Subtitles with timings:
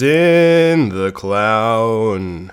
[0.00, 2.52] In the clown.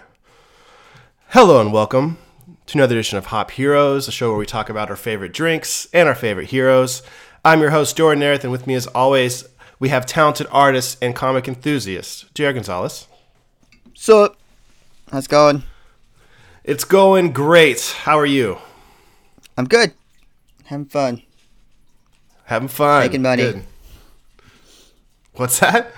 [1.27, 2.17] Hello and welcome
[2.65, 5.87] to another edition of Hop Heroes, a show where we talk about our favorite drinks
[5.93, 7.03] and our favorite heroes.
[7.43, 9.43] I'm your host, Jordan Nerith, and with me, as always,
[9.79, 13.07] we have talented artist and comic enthusiast, Jared Gonzalez.
[13.93, 14.35] So,
[15.11, 15.63] how's it going?
[16.63, 17.95] It's going great.
[18.05, 18.57] How are you?
[19.55, 19.93] I'm good.
[20.63, 21.21] Having fun.
[22.45, 23.03] Having fun.
[23.05, 23.43] Making money.
[23.43, 23.63] Good.
[25.33, 25.93] What's that?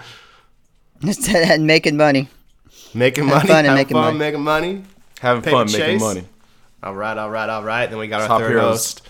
[1.29, 2.27] and making money.
[2.93, 3.47] Making Having money.
[3.47, 4.17] fun and Having making fun, money.
[4.19, 4.83] making money.
[5.19, 5.79] Having Paper fun chase.
[5.79, 6.23] making money.
[6.83, 7.87] All right, all right, all right.
[7.89, 8.65] Then we got our third heroes.
[8.69, 9.01] host,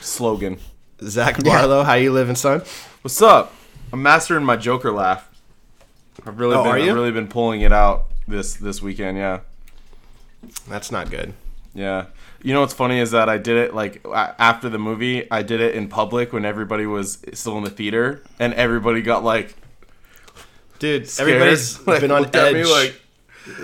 [0.00, 0.58] Slogan.
[1.02, 1.44] Zach Yeah.
[1.44, 1.82] Barlow.
[1.82, 2.62] How you living, son?
[3.02, 3.52] What's up?
[3.92, 5.28] I'm mastering my Joker laugh.
[6.26, 6.90] I've really Oh, been are you?
[6.90, 9.40] I've really been pulling it out this this weekend, yeah.
[10.68, 11.34] That's not good.
[11.74, 12.06] Yeah.
[12.42, 14.04] You know what's funny is that I did it like
[14.38, 18.22] after the movie, I did it in public when everybody was still in the theater
[18.38, 19.54] and everybody got like
[20.82, 21.28] Dude, scared.
[21.28, 22.54] everybody's like, been on looked at edge.
[22.56, 23.00] me like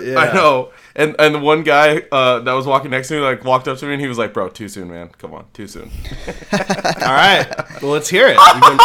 [0.01, 0.17] Yeah.
[0.19, 0.71] I know.
[0.95, 3.77] And and the one guy uh, that was walking next to me like walked up
[3.79, 5.09] to me and he was like, "Bro, too soon, man.
[5.17, 5.89] Come on, too soon."
[6.53, 7.45] All right.
[7.81, 8.37] Well, let's hear it.
[8.53, 8.79] You've been-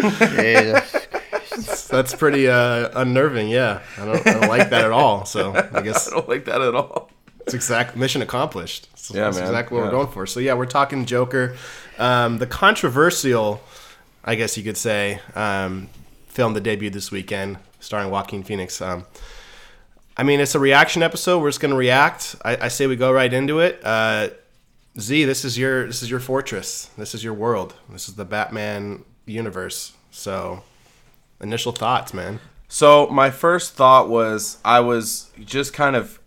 [0.00, 1.86] Jesus.
[1.88, 3.48] that's pretty uh, unnerving.
[3.48, 5.24] Yeah, I don't, I don't like that at all.
[5.24, 7.10] So I guess I don't like that at all.
[7.40, 8.88] it's exact mission accomplished.
[8.98, 9.46] So Yeah, that's man.
[9.48, 9.90] exactly what Yeah.
[9.90, 10.26] we're going for.
[10.26, 11.56] So yeah, we're talking Joker,
[11.98, 13.60] um, the controversial,
[14.24, 15.88] I guess you could say, um,
[16.28, 18.80] film that debuted this weekend, starring Joaquin Phoenix.
[18.80, 19.06] Um,
[20.16, 21.40] I mean, it's a reaction episode.
[21.40, 22.36] We're just gonna react.
[22.44, 23.80] I, I say we go right into it.
[23.84, 24.28] Uh,
[24.98, 26.90] Z, this is your this is your fortress.
[26.98, 27.74] This is your world.
[27.88, 29.92] This is the Batman universe.
[30.10, 30.62] So,
[31.40, 32.40] initial thoughts, man.
[32.72, 36.20] So my first thought was I was just kind of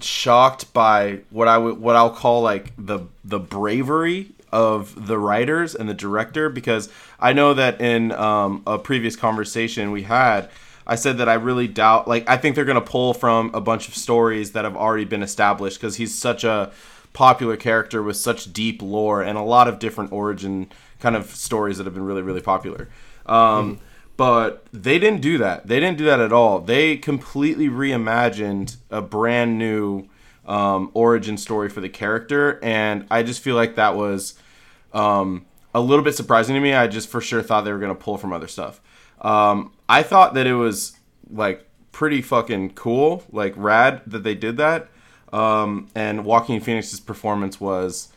[0.00, 5.74] shocked by what I would what I'll call like the the bravery of the writers
[5.74, 10.50] and the director because I know that in um, a previous conversation we had
[10.86, 13.88] I said that I really doubt like I think they're gonna pull from a bunch
[13.88, 16.70] of stories that have already been established because he's such a
[17.12, 21.78] popular character with such deep lore and a lot of different origin kind of stories
[21.78, 22.88] that have been really really popular.
[23.26, 23.80] Um,
[24.16, 25.66] but they didn't do that.
[25.66, 26.60] They didn't do that at all.
[26.60, 30.08] They completely reimagined a brand new
[30.46, 34.34] um, origin story for the character, and I just feel like that was
[34.94, 35.44] um,
[35.76, 36.72] a little bit surprising to me.
[36.72, 38.80] I just for sure thought they were gonna pull from other stuff.
[39.20, 40.96] Um, I thought that it was
[41.30, 44.88] like pretty fucking cool, like rad that they did that.
[45.34, 48.08] Um, and Joaquin Phoenix's performance was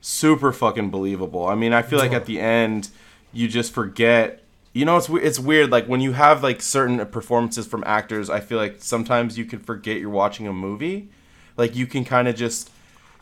[0.00, 1.46] super fucking believable.
[1.46, 2.88] I mean, I feel like at the end
[3.30, 4.42] you just forget.
[4.72, 5.70] You know, it's it's weird.
[5.70, 9.58] Like when you have like certain performances from actors, I feel like sometimes you can
[9.58, 11.10] forget you're watching a movie.
[11.58, 12.70] Like you can kind of just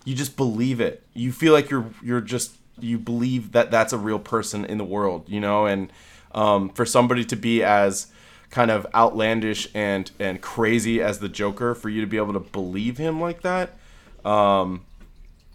[0.04, 1.02] you just believe it.
[1.12, 4.84] You feel like you're you're just you believe that that's a real person in the
[4.84, 5.28] world.
[5.28, 5.92] You know, and
[6.32, 8.08] um, for somebody to be as
[8.50, 12.40] kind of outlandish and and crazy as the Joker, for you to be able to
[12.40, 13.76] believe him like that,
[14.24, 14.84] um,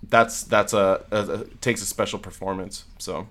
[0.10, 2.86] that's that's a, a, a takes a special performance.
[2.98, 3.28] So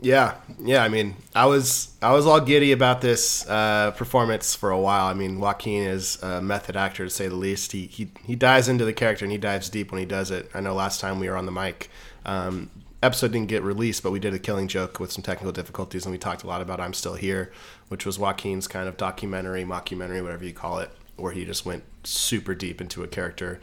[0.00, 0.82] Yeah, yeah.
[0.82, 5.06] I mean, I was I was all giddy about this uh, performance for a while.
[5.06, 7.72] I mean, Joaquin is a method actor to say the least.
[7.72, 10.50] He he he dives into the character and he dives deep when he does it.
[10.54, 11.90] I know last time we were on the mic,
[12.26, 12.70] um,
[13.04, 16.12] episode didn't get released, but we did a Killing Joke with some technical difficulties, and
[16.12, 17.52] we talked a lot about "I'm Still Here,"
[17.88, 21.84] which was Joaquin's kind of documentary, mockumentary, whatever you call it, where he just went
[22.04, 23.60] super deep into a character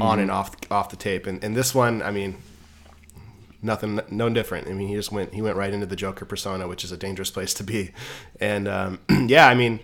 [0.00, 1.26] on and off off the tape.
[1.26, 2.36] And and this one, I mean,
[3.64, 4.68] nothing no different.
[4.68, 6.96] I mean he just went he went right into the joker persona which is a
[6.96, 7.90] dangerous place to be.
[8.40, 9.80] And um, yeah i mean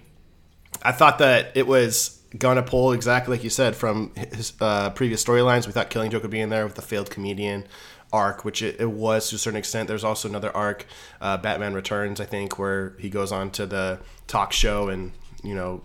[0.82, 5.24] i thought that it was gonna pull exactly like you said from his uh, previous
[5.24, 5.66] storylines.
[5.66, 7.66] We thought killing joke would be in there with the failed comedian
[8.12, 10.86] arc which it, it was to a certain extent there's also another arc
[11.20, 15.12] uh, batman returns i think where he goes on to the talk show and
[15.42, 15.82] you know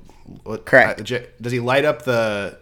[0.65, 1.11] Correct.
[1.11, 2.57] uh, does he light up the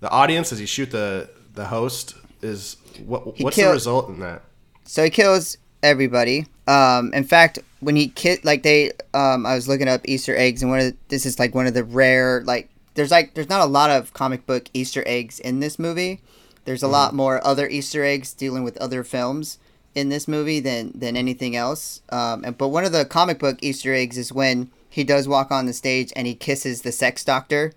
[0.00, 4.42] the audience does he shoot the the host is what what's the result in that
[4.84, 6.46] So he kills everybody.
[6.68, 10.62] Um, in fact, when he kid like they, um, I was looking up Easter eggs,
[10.62, 13.48] and one of the, this is like one of the rare like there's like there's
[13.48, 16.20] not a lot of comic book Easter eggs in this movie.
[16.66, 19.58] There's a lot more other Easter eggs dealing with other films
[19.94, 22.02] in this movie than than anything else.
[22.10, 25.50] Um, and, but one of the comic book Easter eggs is when he does walk
[25.50, 27.72] on the stage and he kisses the sex doctor.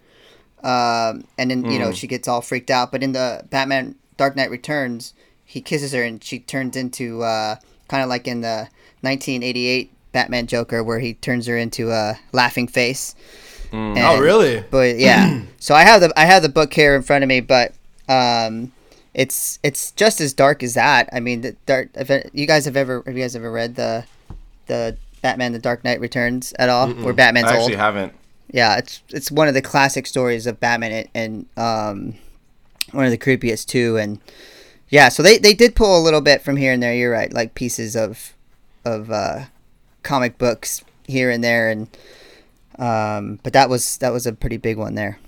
[0.64, 2.92] Um, and then you know she gets all freaked out.
[2.92, 5.14] But in the Batman Dark Knight Returns,
[5.46, 7.56] he kisses her and she turns into uh,
[7.88, 8.68] kind of like in the
[9.02, 13.16] 1988 Batman Joker where he turns her into a laughing face.
[13.72, 13.96] Mm.
[13.96, 14.66] And- oh, really?
[14.70, 17.40] But yeah, so I have the I have the book here in front of me,
[17.40, 17.74] but
[18.10, 18.72] um,
[19.20, 21.10] it's it's just as dark as that.
[21.12, 21.90] I mean, the dark.
[22.32, 24.06] You guys have ever have you guys ever read the
[24.68, 26.90] the Batman: The Dark Knight Returns at all?
[26.94, 27.64] Where Batman's I old.
[27.64, 28.14] actually haven't.
[28.50, 32.16] Yeah, it's it's one of the classic stories of Batman and, and um,
[32.94, 33.98] one of the creepiest too.
[33.98, 34.22] And
[34.88, 36.96] yeah, so they, they did pull a little bit from here and there.
[36.96, 38.34] You're right, like pieces of
[38.86, 39.48] of uh,
[40.02, 41.90] comic books here and there, and
[42.78, 45.20] um, but that was that was a pretty big one there.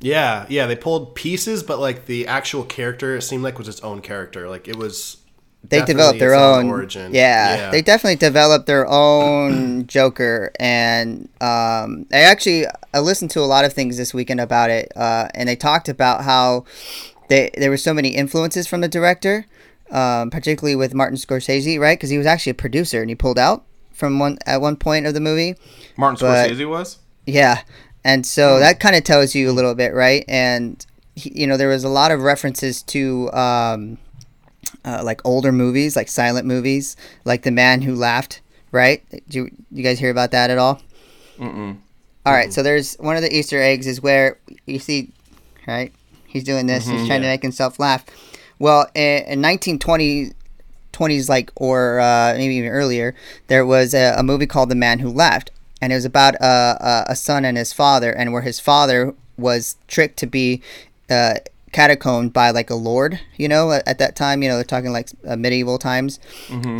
[0.00, 0.66] Yeah, yeah.
[0.66, 4.48] They pulled pieces, but like the actual character, it seemed like was its own character.
[4.48, 5.18] Like it was.
[5.66, 7.14] They developed their its own origin.
[7.14, 13.48] Yeah, they definitely developed their own Joker, and um, I actually I listened to a
[13.48, 16.66] lot of things this weekend about it, uh, and they talked about how
[17.28, 19.46] they there were so many influences from the director,
[19.90, 21.98] um, particularly with Martin Scorsese, right?
[21.98, 25.06] Because he was actually a producer and he pulled out from one at one point
[25.06, 25.54] of the movie.
[25.96, 26.98] Martin But- Scorsese was.
[27.26, 27.62] Yeah,
[28.04, 30.24] and so that kind of tells you a little bit, right?
[30.28, 30.84] And
[31.16, 33.98] he, you know, there was a lot of references to um,
[34.84, 38.40] uh, like older movies, like silent movies, like The Man Who Laughed,
[38.72, 39.02] right?
[39.28, 40.82] Do you, you guys hear about that at all?
[41.38, 41.78] Mm-mm.
[42.26, 45.12] All right, so there's one of the Easter eggs is where you see,
[45.66, 45.92] right?
[46.26, 46.86] He's doing this.
[46.86, 48.04] he's trying to make himself laugh.
[48.58, 50.32] Well, in, in 1920,
[50.92, 53.14] 20s, like or uh, maybe even earlier,
[53.48, 55.50] there was a, a movie called The Man Who Laughed,
[55.84, 56.46] and it was about a,
[56.80, 60.62] a, a son and his father, and where his father was tricked to be
[61.10, 61.34] uh,
[61.72, 64.42] catacombed by like a lord, you know, at, at that time.
[64.42, 66.18] You know, they're talking like uh, medieval times,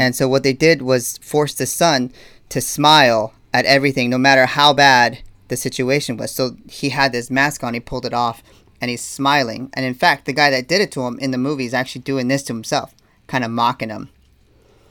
[0.01, 2.13] and so what they did was force the son
[2.49, 5.19] to smile at everything, no matter how bad
[5.49, 6.31] the situation was.
[6.33, 8.43] So he had this mask on, he pulled it off,
[8.81, 9.69] and he's smiling.
[9.75, 12.03] And in fact, the guy that did it to him in the movie is actually
[12.03, 12.95] doing this to himself,
[13.27, 14.09] kind of mocking him.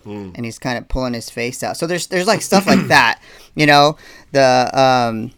[0.06, 1.78] And he's kind of pulling his face out.
[1.78, 3.22] So there's there's like stuff like that,
[3.56, 3.98] you know.
[4.32, 5.32] The um,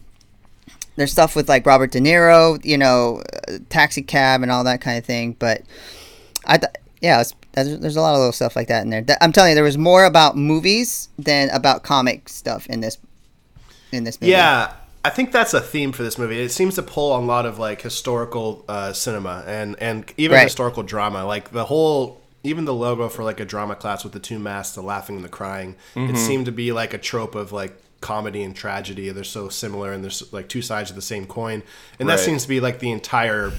[0.96, 4.80] there's stuff with like Robert De Niro, you know, uh, Taxi Cab and all that
[4.80, 5.36] kind of thing.
[5.38, 5.62] But
[6.46, 6.72] I, th-
[7.02, 9.02] yeah, it's, there's, there's a lot of little stuff like that in there.
[9.02, 12.96] Th- I'm telling you, there was more about movies than about comic stuff in this
[13.92, 14.32] in this movie.
[14.32, 14.72] Yeah,
[15.04, 16.40] I think that's a theme for this movie.
[16.40, 20.34] It seems to pull on a lot of like historical uh, cinema and and even
[20.36, 20.44] Right.
[20.44, 21.24] historical drama.
[21.26, 24.74] Like the whole, even the logo for like a drama class with the two masks,
[24.74, 25.76] the laughing and the crying.
[25.94, 29.10] It seemed to be like a trope of like comedy and tragedy.
[29.10, 31.62] They're so similar, and there's like two sides of the same coin.
[31.98, 33.52] And that seems to be like the entire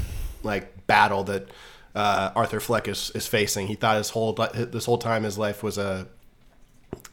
[0.43, 1.49] like battle that
[1.95, 3.67] uh, Arthur Fleck is, is facing.
[3.67, 6.07] He thought his whole this whole time his life was a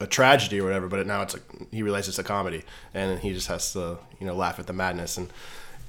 [0.01, 2.63] a tragedy or whatever, but now it's a, he realizes it's a comedy,
[2.93, 5.33] and he just has to you know laugh at the madness, and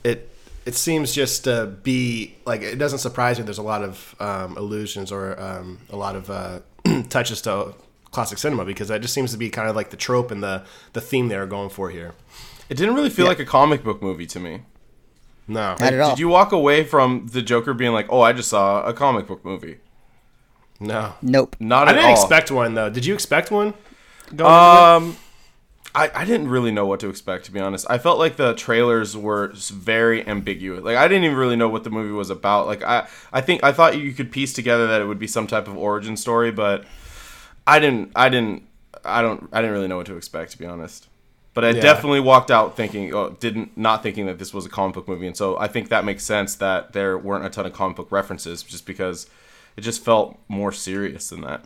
[0.04, 0.35] it
[0.66, 3.46] it seems just to be like it doesn't surprise me.
[3.46, 6.60] There's a lot of um, illusions or um, a lot of uh,
[7.10, 7.74] touches to
[8.12, 10.64] classic cinema because that just seems to be kind of like the trope and the
[10.94, 12.14] the theme they are going for here.
[12.70, 14.62] It didn't really feel like a comic book movie to me.
[15.48, 16.10] No, Not at all.
[16.10, 19.28] Did you walk away from the Joker being like, "Oh, I just saw a comic
[19.28, 19.78] book movie"?
[20.80, 21.56] no, Nope.
[21.60, 22.14] Not I didn't all.
[22.14, 22.90] expect one though.
[22.90, 23.76] Did you expect one?
[24.36, 24.52] Going?
[24.52, 25.18] Um,
[25.96, 27.86] I, I didn't really know what to expect to be honest.
[27.90, 30.84] I felt like the trailers were very ambiguous.
[30.84, 32.68] Like I didn't even really know what the movie was about.
[32.68, 35.48] Like I I think I thought you could piece together that it would be some
[35.48, 36.84] type of origin story, but
[37.66, 38.64] I didn't I didn't
[39.04, 41.08] I don't I didn't really know what to expect to be honest.
[41.54, 41.82] But I Yeah.
[41.82, 45.26] definitely walked out thinking, oh, didn't not thinking that this was a comic book movie,
[45.28, 48.12] and so I think that makes sense that there weren't a ton of comic book
[48.12, 49.28] references, just because
[49.78, 51.64] it just felt more serious than that.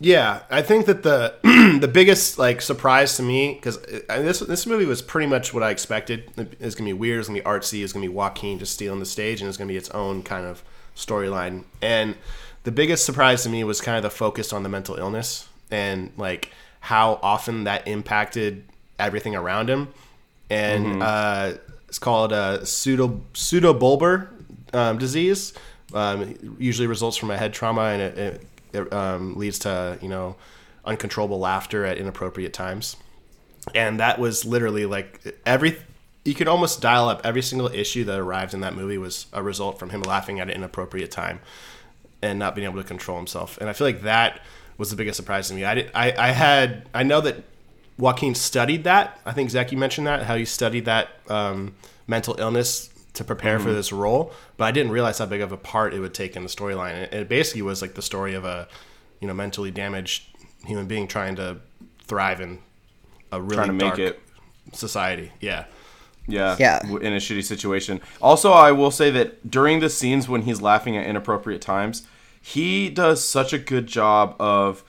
[0.00, 1.34] Yeah, I think that the
[1.80, 5.70] the biggest like surprise to me because this this movie was pretty much what I
[5.70, 6.30] expected.
[6.60, 7.20] It's gonna be weird.
[7.20, 7.82] It's gonna be artsy.
[7.82, 10.46] It's gonna be Joaquin just stealing the stage, and it's gonna be its own kind
[10.46, 10.62] of
[10.96, 11.64] storyline.
[11.80, 12.16] And
[12.64, 16.12] the biggest surprise to me was kind of the focus on the mental illness and
[16.16, 18.64] like how often that impacted
[18.98, 19.88] everything around him.
[20.50, 21.52] And uh,
[21.88, 24.28] it's called a pseudo pseudobulbar
[24.74, 25.52] um, disease.
[25.92, 30.08] Um, usually results from a head trauma, and it, it, it um, leads to you
[30.08, 30.36] know
[30.84, 32.96] uncontrollable laughter at inappropriate times.
[33.74, 35.78] And that was literally like every.
[36.24, 39.42] You could almost dial up every single issue that arrived in that movie was a
[39.42, 41.40] result from him laughing at an inappropriate time
[42.22, 43.58] and not being able to control himself.
[43.58, 44.40] And I feel like that
[44.78, 45.64] was the biggest surprise to me.
[45.64, 47.44] I did, I, I had I know that
[47.98, 49.20] Joaquin studied that.
[49.26, 51.74] I think Zach you mentioned that how he studied that um,
[52.06, 53.76] mental illness to prepare for mm-hmm.
[53.76, 56.42] this role, but I didn't realize how big of a part it would take in
[56.42, 56.94] the storyline.
[56.94, 58.68] It, it basically was like the story of a
[59.20, 60.24] you know mentally damaged
[60.64, 61.58] human being trying to
[62.06, 62.58] thrive in
[63.32, 64.20] a really Trying to make dark it
[64.72, 65.32] society.
[65.40, 65.66] Yeah.
[66.26, 66.56] Yeah.
[66.58, 66.80] Yeah.
[66.86, 68.00] In a shitty situation.
[68.20, 72.06] Also, I will say that during the scenes when he's laughing at inappropriate times,
[72.40, 74.84] he does such a good job of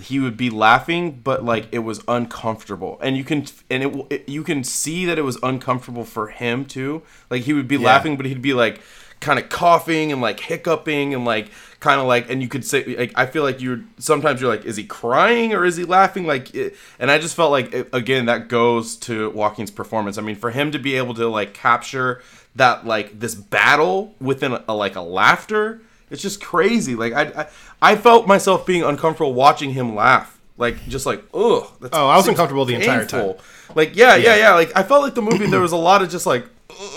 [0.00, 4.28] he would be laughing, but like it was uncomfortable, and you can and it, it
[4.28, 7.02] you can see that it was uncomfortable for him too.
[7.30, 8.80] Like he would be laughing, but he'd be like
[9.20, 11.50] kind of coughing and like hiccuping and like
[11.80, 14.64] kind of like and you could say like I feel like you're sometimes you're like
[14.64, 17.88] is he crying or is he laughing like it, and I just felt like it,
[17.92, 20.18] again that goes to Joaquin's performance.
[20.18, 22.22] I mean for him to be able to like capture
[22.54, 26.94] that like this battle within a, like a laughter it's just crazy.
[26.94, 27.46] Like I, I,
[27.92, 30.38] I felt myself being uncomfortable watching him laugh.
[30.56, 31.66] Like just like ugh.
[31.80, 33.34] that's- Oh, I was uncomfortable the entire time.
[33.74, 34.36] Like yeah, yeah, Yeah.
[34.36, 36.46] yeah, Like I felt like the movie there was a lot of just like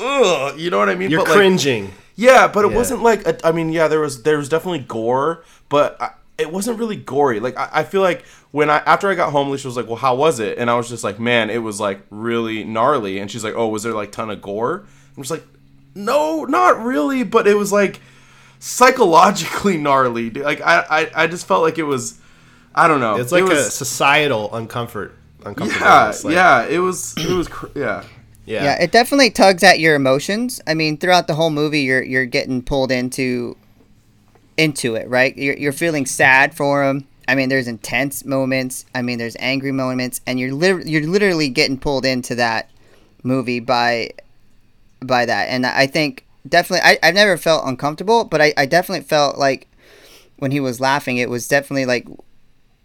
[0.01, 0.59] ugh.
[0.59, 1.09] You know what I mean?
[1.11, 1.91] You're But, like, cringing.
[2.15, 2.77] yeah, but it Yeah.
[2.77, 6.51] wasn't like a, I mean, yeah, there was there was definitely gore, but I, it
[6.51, 7.39] wasn't really gory.
[7.39, 9.95] Like I, I feel like when I after I got home, Alicia was like, "Well,
[9.97, 13.29] how was it?" And I was just like, "Man, it was like really gnarly." And
[13.29, 15.45] she's like, "Oh, was there like ton of gore?" I'm just like,
[15.93, 18.01] "No, not really," but it was like
[18.61, 20.29] psychologically gnarly.
[20.29, 20.43] dude.
[20.43, 22.19] Like I, I, I just felt like it was,
[22.73, 23.17] I don't know.
[23.17, 25.11] It's like it a societal uncomfort.
[25.41, 26.31] yeah, Uncomfortable.
[26.31, 26.65] yeah.
[26.67, 28.03] It was, it was, cr- yeah.
[28.45, 30.61] yeah, Yeah, it definitely tugs at your emotions.
[30.67, 33.57] I mean, throughout the whole movie, you're you're getting pulled into
[34.57, 35.35] into it, right?
[35.35, 37.07] You're you're feeling sad for him.
[37.27, 38.85] I mean, there's intense moments.
[38.93, 42.69] I mean, there's angry moments, and you're lit- you're literally getting pulled into that
[43.23, 44.11] movie by
[45.01, 45.45] by that.
[45.49, 49.67] And I think definitely, I I've never felt uncomfortable, but I I definitely felt like
[50.37, 52.07] when he was laughing, it was definitely like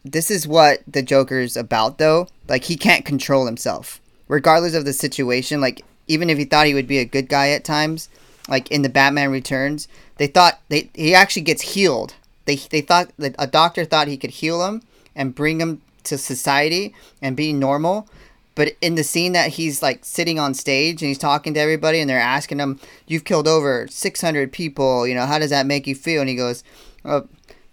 [0.04, 2.28] this is what the Joker's about, though.
[2.48, 5.60] Like he can't control himself, regardless of the situation.
[5.60, 8.08] Like even if he thought he would be a good guy at times,
[8.48, 12.14] like in the Batman Returns, they thought they he actually gets healed.
[12.44, 14.82] They they thought that a doctor thought he could heal him
[15.14, 18.08] and bring him to society and be normal.
[18.56, 22.00] But in the scene that he's like sitting on stage and he's talking to everybody
[22.00, 25.06] and they're asking him, "You've killed over 600 people.
[25.06, 26.64] You know, how does that make you feel?" And he goes,
[27.04, 27.20] uh,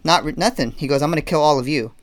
[0.03, 1.93] "Not re- nothing." He goes, "I'm gonna kill all of you."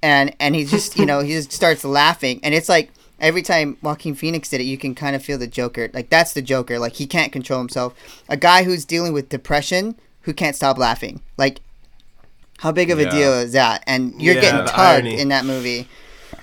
[0.00, 3.76] and and he just you know he just starts laughing and it's like every time
[3.82, 6.78] Joaquin Phoenix did it you can kind of feel the Joker like that's the Joker
[6.78, 7.94] like he can't control himself
[8.28, 11.58] a guy who's dealing with depression who can't stop laughing like
[12.58, 13.10] how big of a Yeah.
[13.10, 15.88] deal is that and you're Yeah, getting tugged in that movie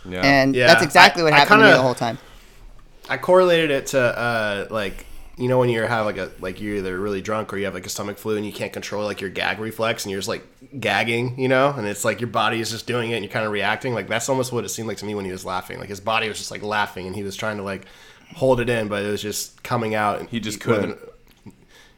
[0.07, 0.21] Yeah.
[0.21, 2.17] and Yeah, that's exactly I- what I happened to me kinda- the whole time
[3.09, 5.05] I correlated it to uh, like
[5.37, 7.73] you know when you have like a like you're either really drunk or you have
[7.73, 10.29] like a stomach flu and you can't control like your gag reflex and you're just
[10.29, 10.45] like
[10.79, 13.45] gagging, you know, and it's like your body is just doing it and you're kind
[13.45, 13.93] of reacting.
[13.93, 15.77] Like that's almost what it seemed like to me when he was laughing.
[15.79, 17.85] Like his body was just like laughing and he was trying to like
[18.35, 20.19] hold it in, but it was just coming out.
[20.19, 20.91] And He just with couldn't.
[20.93, 21.09] an-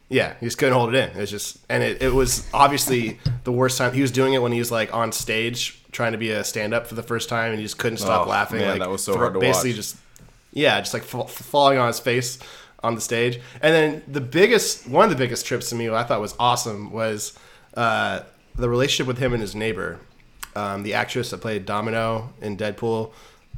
[0.09, 1.17] yeah, he just couldn't hold it in.
[1.17, 3.93] It was just, and it, it was obviously the worst time.
[3.93, 6.73] He was doing it when he was like on stage trying to be a stand
[6.73, 8.59] up for the first time and he just couldn't stop Oh, laughing.
[8.59, 9.75] man, like that was so hard to basically watch.
[9.77, 9.97] just
[10.53, 12.39] yeah, just like fa- falling on his face
[12.83, 13.39] on the stage.
[13.61, 16.35] And then the biggest, one of the biggest trips to me, what I thought was
[16.39, 17.37] awesome, was
[17.75, 18.21] uh,
[18.55, 19.99] the relationship with him and his neighbor,
[20.55, 23.11] um, the actress that played Domino in Deadpool.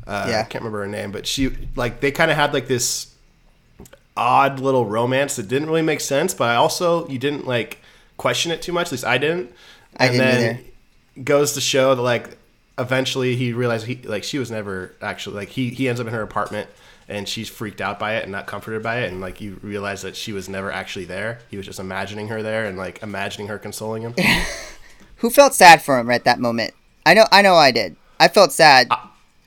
[0.07, 0.39] Uh, Yeah.
[0.39, 3.13] I can't remember her name, but she like they kind of had like this
[4.19, 7.79] odd little romance that didn't really make sense, but I also you didn't like
[8.17, 8.87] question it too much.
[8.87, 9.51] At least I didn't.
[9.97, 10.55] I and didn't then
[11.15, 11.23] either.
[11.23, 12.37] goes to show that like
[12.77, 16.13] eventually he realized he like she was never actually like he he ends up in
[16.13, 16.69] her apartment
[17.07, 20.01] and she's freaked out by it and not comforted by it and like you realize
[20.03, 21.39] that she was never actually there.
[21.49, 24.13] He was just imagining her there and like imagining her consoling him.
[25.17, 26.73] who felt sad for him at that moment
[27.05, 28.97] I know I know I did I felt sad uh,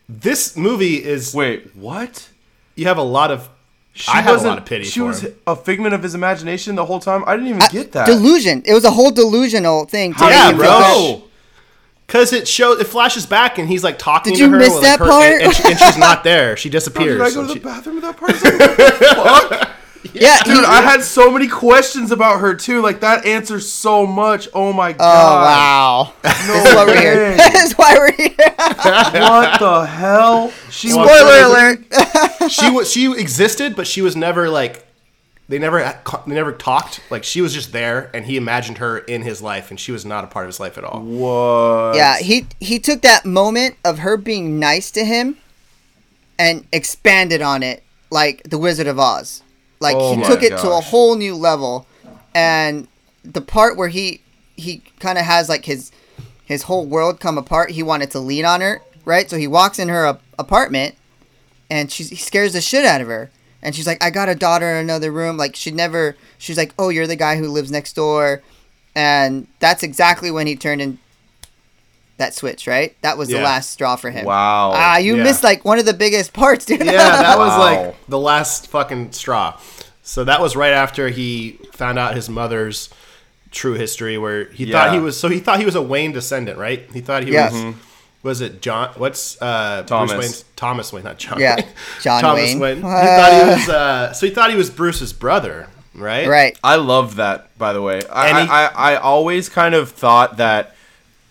[0.08, 2.28] this movie is Wait, what?
[2.74, 3.48] you have a lot of
[3.94, 5.34] She I have a wasn't- lot of pity She for was him.
[5.46, 7.24] a figment of his imagination the whole time.
[7.26, 8.06] I didn't even uh, get that.
[8.06, 11.22] delusion it was a whole delusional thing to Yeah, did him you feel bro.
[12.06, 14.58] Because it shows, it flashes back, and he's like talking Did to you her.
[14.58, 15.24] miss like, that her- part?
[15.42, 16.56] And, she, and she's not there.
[16.58, 17.18] She How disappears.
[17.18, 18.30] did I go and to she- the bathroom with that part?
[18.30, 19.71] I was like, what the fuck?
[20.20, 22.80] yeah Dude, he- I had so many questions about her too.
[22.82, 24.48] Like that answers so much.
[24.54, 25.00] Oh my god.
[25.00, 25.44] oh god.
[25.44, 27.36] wow No this is why we're here way.
[27.36, 28.36] this is why we're here
[29.22, 30.50] what the hell?
[30.70, 34.86] She was spoiler alert she was she existed, but she was never like
[35.48, 35.80] they never
[36.26, 37.00] they never talked.
[37.10, 40.04] Like she was just there, and he imagined her in his life, and she was
[40.06, 41.02] not a part of his life at all.
[41.02, 41.94] What?
[41.96, 45.36] Yeah, he he took that moment of her being nice to him
[46.38, 49.42] and expanded on it like the Wizard of Oz.
[49.82, 51.86] Like Oh he took it to a whole new level.
[52.34, 52.88] And
[53.24, 54.22] the part where he
[54.56, 55.90] he kind of has like his
[56.44, 59.28] his whole world come apart, he wanted to lean on her, right?
[59.28, 60.94] So he walks in her ap- apartment
[61.70, 63.30] and she's, he scares the shit out of her.
[63.62, 65.36] And she's like, I got a daughter in another room.
[65.36, 68.42] Like, she never, she's like, oh, you're the guy who lives next door.
[68.94, 70.98] And that's exactly when he turned in
[72.22, 72.96] that switch, right?
[73.02, 74.24] That was the last straw for him.
[74.24, 74.72] Wow.
[74.74, 75.24] Ah, you Yeah.
[75.24, 76.80] missed like one of the biggest parts, dude.
[76.84, 77.58] Yeah, that was Wow.
[77.58, 79.58] like the last fucking straw.
[80.02, 82.88] So that was right after he found out his mother's
[83.50, 85.18] true history, where he thought he was.
[85.20, 86.88] So he thought he was a Wayne descendant, right?
[86.92, 87.52] He thought he Yes.
[87.52, 87.74] was.
[88.22, 88.90] was it John?
[88.96, 90.12] What's uh, Thomas.
[90.12, 91.38] Bruce Wayne's Thomas Wayne, not John.
[91.40, 91.66] Yeah, Wayne.
[92.02, 92.60] John Thomas Wayne.
[92.60, 92.76] Wayne.
[92.76, 93.68] He thought he was.
[93.68, 96.26] Uh, so he thought he was Bruce's brother, right?
[96.28, 96.58] Right.
[96.64, 98.00] I love that, by the way.
[98.10, 100.74] I, he- I, I, I always kind of thought that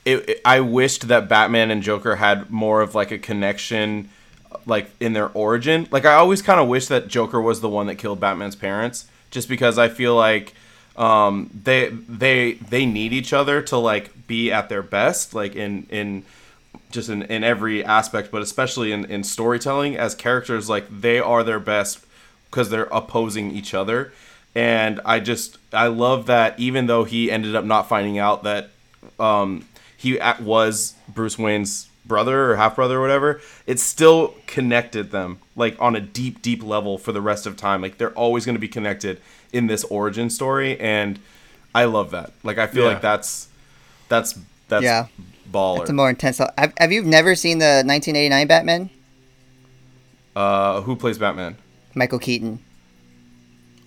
[0.05, 4.10] it, it- I wished that Batman and Joker had more of like a connection,
[4.65, 5.88] like in their origin.
[5.91, 9.05] Like I always kind of wish that Joker was the one that killed Batman's parents,
[9.29, 10.53] just because I feel like
[10.98, 15.86] um, they they they need each other to like be at their best, like in
[15.89, 16.24] in
[16.91, 21.43] just in, in every aspect, but especially in, in storytelling as characters, like they are
[21.43, 22.05] their best
[22.50, 24.12] because they're opposing each other.
[24.53, 28.72] And I just, I love that even though he ended up not finding out that
[29.17, 29.65] um,
[30.01, 35.79] he was Bruce Wayne's brother or half brother or whatever, it still connected them like
[35.79, 37.81] on a deep, deep level for the rest of time.
[37.81, 39.22] Like they're always going to be connected
[39.53, 40.79] in this origin story.
[40.79, 41.20] And
[41.75, 42.31] I love that.
[42.43, 42.89] Like I feel Yeah.
[42.93, 43.48] like that's,
[44.10, 45.05] that's, that's Yeah.
[45.51, 45.81] baller.
[45.81, 46.39] It's a more intense.
[46.39, 48.89] Have, have you never seen the 1989 Batman?
[50.36, 51.58] Uh, who plays Batman?
[51.93, 52.60] Michael Keaton.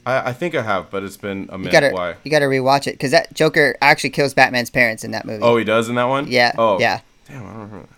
[0.06, 1.72] I, I think I have, but it's been a You minute.
[1.72, 2.14] gotta Why?
[2.24, 5.42] you gotta rewatch it because that Joker actually kills Batman's parents in that movie.
[5.42, 6.26] Oh, he does in that one.
[6.28, 7.88] yeah, Oh, yeah, Damn, I don't remember.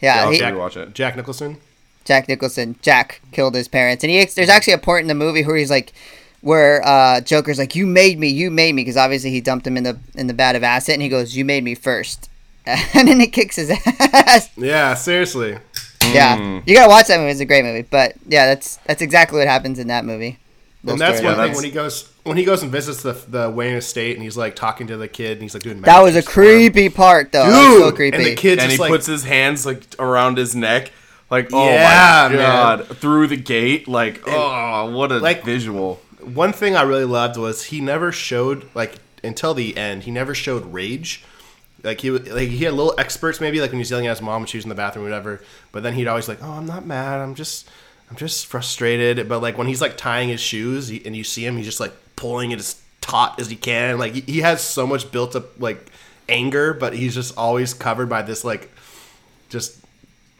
[0.00, 0.24] yeah.
[0.26, 0.94] Yeah, he- Jack- rewatch it.
[0.94, 1.56] Jack Nicholson.
[2.04, 5.44] Jack Nicholson, Jack killed his parents, and he there's actually a point in the movie
[5.44, 5.92] where he's like,
[6.40, 9.76] where uh, Joker's like, "You made me, you made me," because obviously he dumped him
[9.76, 12.30] in the in the vat of acid, and he goes, "You made me first.
[12.66, 14.48] and then he kicks his ass.
[14.56, 15.58] Yeah, seriously.
[16.12, 17.30] yeah, you gotta watch that movie.
[17.32, 20.38] It's a great movie, but yeah, that's that's exactly what happens in that movie.
[20.86, 21.46] And that's one there.
[21.46, 24.36] thing when he goes when he goes and visits the the Wayne estate and he's
[24.36, 25.80] like talking to the kid and he's like doing.
[25.82, 26.32] That was a magic him.
[26.32, 27.42] creepy part, though.
[27.50, 28.16] That was Dude, so creepy.
[28.16, 30.90] and the kid and just he like puts his hands like around his neck,
[31.30, 32.38] like oh Yeah, my man.
[32.38, 36.00] god, through the gate, like oh what a like- visual.
[36.22, 40.04] one thing I really loved was he never showed like until the end.
[40.04, 41.24] He never showed rage.
[41.82, 44.22] Like he like he had little experts maybe like when he was yelling at his
[44.22, 45.42] mom when she was in the bathroom or whatever.
[45.72, 47.20] But then he'd always like, oh, I'm not mad.
[47.20, 47.68] I'm just
[48.10, 49.28] I'm just frustrated.
[49.28, 51.80] But like when he's like tying his shoes he, and you see him, he's just
[51.80, 53.98] like pulling it as taut as he can.
[53.98, 55.90] Like he, he has so much built up like
[56.28, 58.70] anger, but he's just always covered by this like
[59.48, 59.84] just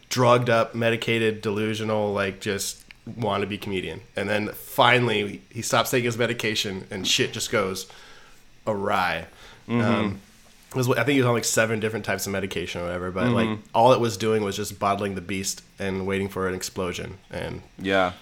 [0.09, 4.01] drugged up, medicated, delusional, like just wannabe comedian.
[4.17, 7.87] And then finally, he stops taking his medication, and shit just goes
[8.67, 9.27] awry.
[9.69, 10.30] Um, it
[10.75, 13.31] was, I think he was on like seven different types of medication or whatever, but
[13.31, 17.19] like all it was doing was just bottling the beast and waiting for an explosion.
[17.31, 18.13] And Yeah.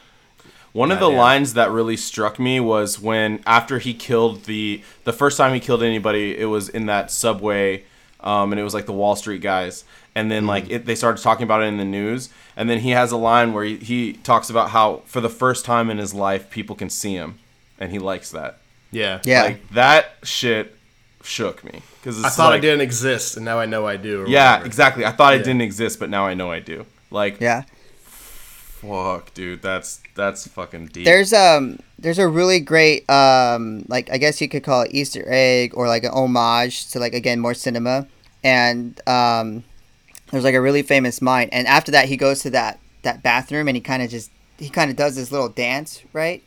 [0.72, 1.18] One of the yeah.
[1.18, 5.60] lines that really struck me was when after he killed the the first time he
[5.60, 7.84] killed anybody, it was in that subway,
[8.20, 9.84] um, and it was like the Wall Street guys,
[10.14, 12.90] and then like it, they started talking about it in the news, and then he
[12.90, 16.14] has a line where he, he talks about how for the first time in his
[16.14, 17.38] life people can see him,
[17.80, 18.58] and he likes that.
[18.92, 19.42] yeah, Yeah.
[19.44, 20.77] Like that shit
[21.28, 24.22] shook me because I thought I didn't exist, and now I know I do.
[24.22, 24.66] or Yeah, whatever.
[24.66, 25.04] exactly.
[25.04, 25.40] I thought Yeah.
[25.40, 26.86] it didn't exist, but now I know I do.
[27.10, 27.62] Like, yeah.
[28.80, 31.04] fuck, dude, that's that's fucking deep.
[31.04, 35.24] There's um there's a really great um like I guess you could call it Easter
[35.26, 38.06] egg or like an homage to like again more cinema
[38.44, 39.64] and um
[40.30, 43.66] there's like a really famous mine and after that he goes to that that bathroom
[43.68, 46.42] and he kind of just he kind of does this little dance right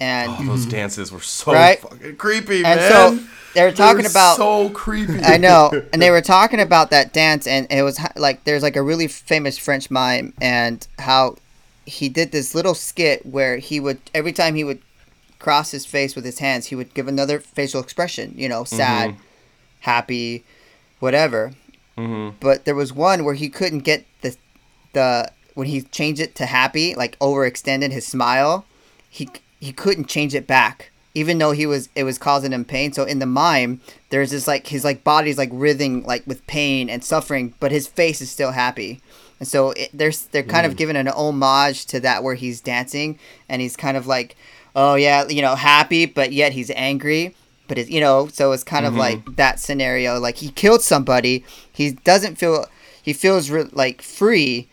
[0.00, 1.78] and Oh, those dances were so Right?
[1.80, 2.90] fucking creepy, and man.
[2.90, 3.18] so
[3.54, 5.20] they were They talking were about so creepy.
[5.22, 8.76] I know, and they were talking about that dance, and it was like there's like
[8.76, 11.36] a really famous French mime, and how
[11.86, 14.80] he did this little skit where he would every time he would
[15.38, 19.14] cross his face with his hands, he would give another facial expression, you know, sad,
[19.80, 20.44] happy,
[21.00, 21.52] whatever.
[21.96, 22.34] Mhm.
[22.40, 24.36] But there was one where he couldn't get the
[24.92, 28.64] the when he changed it to happy, like overextended his smile,
[29.10, 29.28] he
[29.60, 32.92] he couldn't change it back even though he was it was causing him pain.
[32.92, 36.88] So in the mime there's this like his like body's like writhing like with pain
[36.88, 39.00] and suffering but his face is still happy.
[39.40, 40.76] And so it, there's they're kind of mm.
[40.76, 43.18] giving an homage to that where he's dancing
[43.48, 44.36] and he's kind of like
[44.76, 47.34] oh yeah you know happy but yet he's angry.
[47.66, 49.00] But it's you know so it's kind of mm-hmm.
[49.00, 51.44] like that scenario like he killed somebody.
[51.72, 52.66] He doesn't feel
[53.02, 54.68] he feels re- like free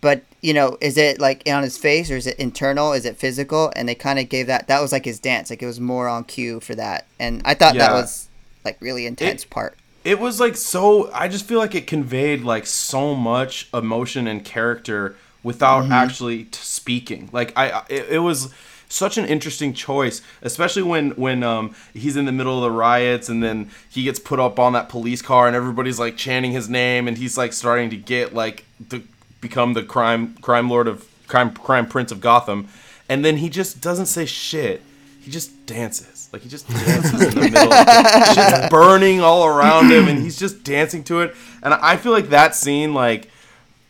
[0.00, 2.92] but you know is it like on his face or is it internal?
[2.92, 3.72] Is it physical?
[3.74, 5.48] And they kind of gave that that was like his dance.
[5.48, 7.06] Like it was more on cue for that.
[7.18, 8.28] And i thought that was
[8.64, 9.76] like really intense part.
[10.04, 14.44] it was like so i just feel like it conveyed like so much emotion and
[14.44, 17.30] character without actually t- speaking.
[17.32, 18.52] Like i it, it was
[18.88, 23.28] such an interesting choice especially when when um he's in the middle of the riots
[23.30, 26.68] and then he gets put up on that police car and everybody's like chanting his
[26.68, 29.02] name and he's like starting to get like to
[29.48, 32.68] become the crime crime lord of crime crime prince of gotham
[33.08, 34.82] and then he just doesn't say shit
[35.24, 37.70] he just dances Like he just dances in the middle.
[37.72, 41.34] It's just burning all around him, and he's just dancing to it.
[41.62, 43.30] And I feel like that scene, like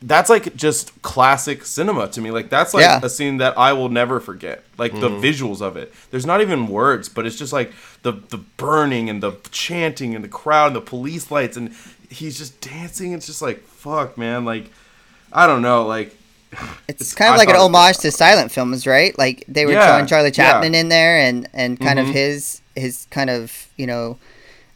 [0.00, 2.30] that's like just classic cinema to me.
[2.30, 3.00] Like that's like Yeah.
[3.02, 4.62] a scene that I will never forget.
[4.78, 5.24] Like the mm-hmm.
[5.24, 5.92] visuals of it.
[6.12, 10.22] There's not even words, but it's just like the the burning and the chanting and
[10.22, 11.74] the crowd and the police lights and
[12.10, 13.12] he's just dancing.
[13.12, 14.44] It's just like fuck, man.
[14.44, 14.70] Like
[15.34, 15.86] I don't know.
[15.86, 16.16] Like
[16.88, 19.16] It's kind of I like an was homage to silent films, right?
[19.18, 20.52] Like they were Yeah, throwing Charlie yeah.
[20.52, 22.12] Chaplin in there, and and kind of Mhm.
[22.12, 24.18] his his kind of you know,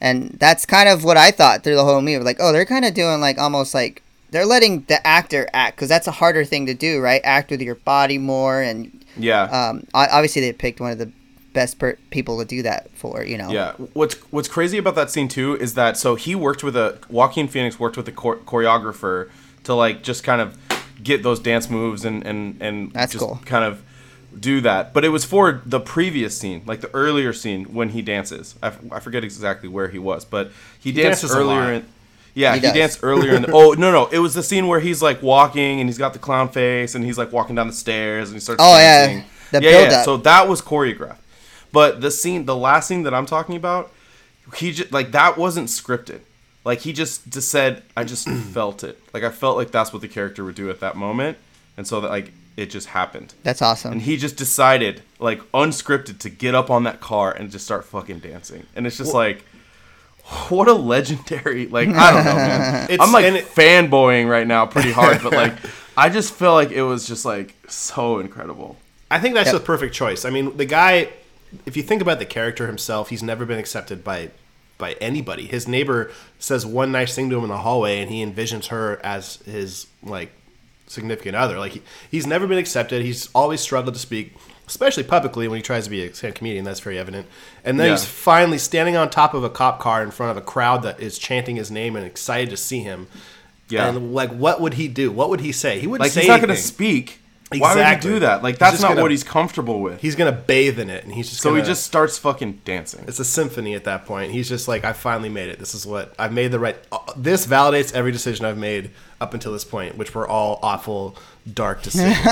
[0.01, 2.25] and that's kind of what I thought through the whole movie.
[2.25, 5.89] Like, oh, they're kind of doing like almost like they're letting the actor act because
[5.89, 7.21] that's a harder thing to do, right?
[7.25, 9.45] Act with your body more, and yeah.
[9.45, 11.11] um, obviously they picked one of the
[11.55, 13.51] best per- people to do that for, you know.
[13.51, 13.73] Yeah.
[13.95, 17.49] What's What's crazy about that scene too is that so he worked with a Joaquin
[17.49, 19.31] Phoenix worked with a chor- choreographer
[19.69, 20.57] to like just kind of
[21.03, 23.39] get those dance moves and and and That's just cool.
[23.45, 23.83] kind of
[24.39, 24.93] do that.
[24.95, 28.55] But it was for the previous scene, like the earlier scene when he dances.
[28.63, 30.51] I, f- I forget exactly where he was, but
[30.81, 31.73] he, danced dances earlier.
[31.73, 31.87] In,
[32.35, 33.53] yeah, He he, danced earlier in the.
[33.53, 34.07] Oh no no!
[34.07, 37.05] It was the scene where he's like walking and he's got the clown face and
[37.05, 38.63] he's like walking down the stairs and he starts.
[38.63, 39.23] Oh, yeah.
[39.51, 39.85] The yeah, yeah.
[39.89, 40.05] build-up.
[40.05, 41.19] So that was choreographed.
[41.73, 43.93] But the scene, the last scene that I'm talking about,
[44.57, 46.21] he just like that wasn't scripted.
[46.69, 48.97] Like he just just said, I just felt it.
[49.15, 51.39] Like I felt like that's what the character would do at that moment,
[51.77, 53.35] and so that like it just happened.
[53.43, 53.93] That's awesome.
[53.93, 57.85] And he just decided, like unscripted, to get up on that car and just start
[57.85, 58.67] fucking dancing.
[58.75, 59.45] And it's just like,
[60.51, 62.85] what a legendary like I don't know, man.
[62.91, 65.55] It's- I'm like it- fanboying right now pretty hard, but like
[65.97, 68.77] I just feel like it was just like so incredible.
[69.11, 69.61] I think that's Yep.
[69.63, 70.25] the perfect choice.
[70.27, 71.09] I mean, the guy,
[71.65, 74.31] if you think about the character himself, he's never been accepted by
[74.79, 75.47] by anybody.
[75.47, 79.01] His neighbor says one nice thing to him in the hallway, and he envisions her
[79.05, 80.31] as his like
[80.87, 81.59] significant other.
[81.59, 83.03] Like he, he's never been accepted.
[83.05, 84.35] He's always struggled to speak,
[84.67, 86.65] especially publicly when he tries to be a stand comedian.
[86.65, 87.27] That's very evident.
[87.65, 87.93] And then Yeah.
[87.93, 91.01] he's finally standing on top of a cop car in front of a crowd that
[91.01, 93.09] is chanting his name and excited to see him.
[93.69, 93.89] Yeah.
[93.89, 95.11] And like, what would he do?
[95.13, 95.79] What would he say?
[95.79, 96.65] He wouldn't Like say he's not going to anything.
[97.49, 97.63] Speak.
[97.63, 98.11] Why would Exactly.
[98.11, 98.43] he do that?
[98.43, 100.01] Like that's not gonna- what he's comfortable with.
[100.01, 103.05] He's gonna bathe in it, and he's just so gonna, he just starts fucking dancing.
[103.09, 104.33] it's a symphony at that point.
[104.33, 105.59] He's just like, I finally made it.
[105.59, 106.77] This is what I've made the right.
[106.93, 111.17] uh, This validates every decision I've made up until this point, which were all awful,
[111.53, 112.17] dark decisions.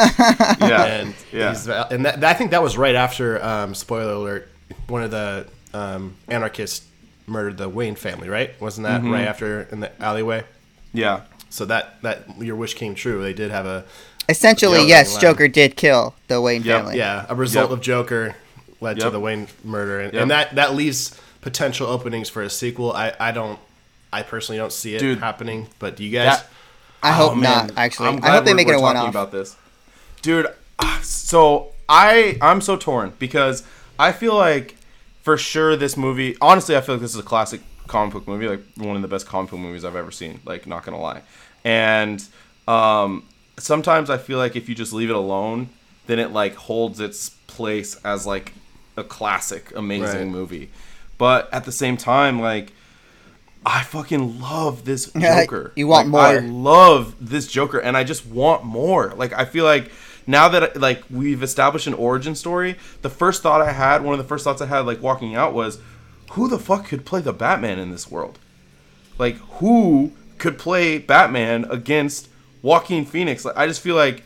[0.60, 1.50] Yeah, and yeah.
[1.50, 3.42] he's and that, I think that was right after.
[3.44, 4.48] Um, spoiler alert:
[4.88, 6.86] one of the um, anarchists
[7.26, 8.28] murdered the Wayne family.
[8.28, 8.58] Right?
[8.60, 9.12] Wasn't that Mm-hmm.
[9.12, 10.44] right after in the alleyway?
[10.92, 11.22] yeah.
[11.48, 13.22] So that that your wish came true.
[13.22, 13.84] They did have a
[14.28, 14.88] Essentially, Yep.
[14.88, 15.20] yes, Wow.
[15.20, 16.76] Joker did kill the Wayne Yep.
[16.84, 16.98] family.
[16.98, 17.78] yeah a result Yep.
[17.78, 18.36] of Joker
[18.80, 20.22] led to the Wayne murder, and, Yep.
[20.22, 22.92] and that that leaves potential openings for a sequel.
[22.92, 23.58] I I don't.
[24.12, 25.18] I personally don't see it Dude.
[25.18, 26.38] happening, but do you guys?
[26.38, 26.46] That-
[27.02, 27.66] I hope Oh, man.
[27.68, 27.72] not.
[27.76, 29.08] Actually, I'm glad hope they we're- make it a one-off.
[29.10, 29.54] about this,
[30.22, 30.46] dude.
[30.78, 33.62] ah, So I I'm so torn because
[33.98, 34.76] I feel like
[35.22, 36.36] for sure this movie.
[36.40, 39.08] Honestly, I feel like this is a classic comic book movie, like one of the
[39.08, 40.40] best comic book movies I've ever seen.
[40.44, 41.20] Like, not gonna lie,
[41.64, 42.22] and
[42.66, 43.22] um,
[43.58, 45.68] sometimes I feel like if you just leave it alone,
[46.06, 48.52] then it like holds its place as like
[48.96, 50.26] a classic, amazing Right.
[50.26, 50.70] movie.
[51.18, 52.72] But at the same time, like.
[53.68, 55.72] I fucking love this Joker.
[55.74, 59.12] you want Like, I love this Joker, and I just want more.
[59.16, 59.90] Like I feel like
[60.24, 64.18] now that like we've established an origin story, the first thought I had, one of
[64.18, 65.80] the first thoughts I had, like walking out, was,
[66.32, 68.38] who the fuck could play the Batman in this world?
[69.18, 72.28] Like who could play Batman against
[72.66, 73.44] Joaquin Phoenix?
[73.44, 74.22] Like I just feel like.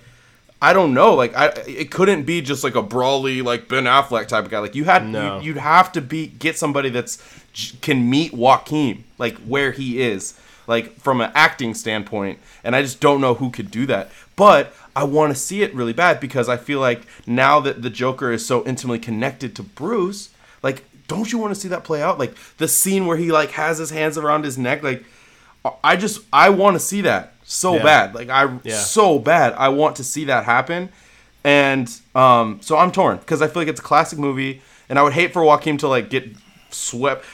[0.63, 1.15] I don't know.
[1.15, 4.59] Like, I it couldn't be just like a brawly like Ben Affleck type of guy.
[4.59, 5.39] Like, you had No.
[5.39, 7.17] you, you'd have to be get somebody that's
[7.81, 12.41] can meet Joaquin like where he is, like from an acting standpoint.
[12.63, 14.11] And I just don't know who could do that.
[14.37, 17.89] But I want to see it really bad because I feel like now that the
[17.89, 20.29] Joker is so intimately connected to Bruce,
[20.63, 22.19] like, don't you want to see that play out?
[22.19, 25.05] Like the scene where he like has his hands around his neck, like.
[25.85, 27.83] I just I want to see that so Yeah.
[27.83, 28.15] bad.
[28.15, 28.79] Like I Yeah.
[28.79, 29.55] so bad.
[29.55, 30.89] I want to see that happen.
[31.45, 35.03] And um so I'm torn because I feel like it's a classic movie and I
[35.03, 36.25] would hate for Joaquin to like get
[36.71, 37.25] swept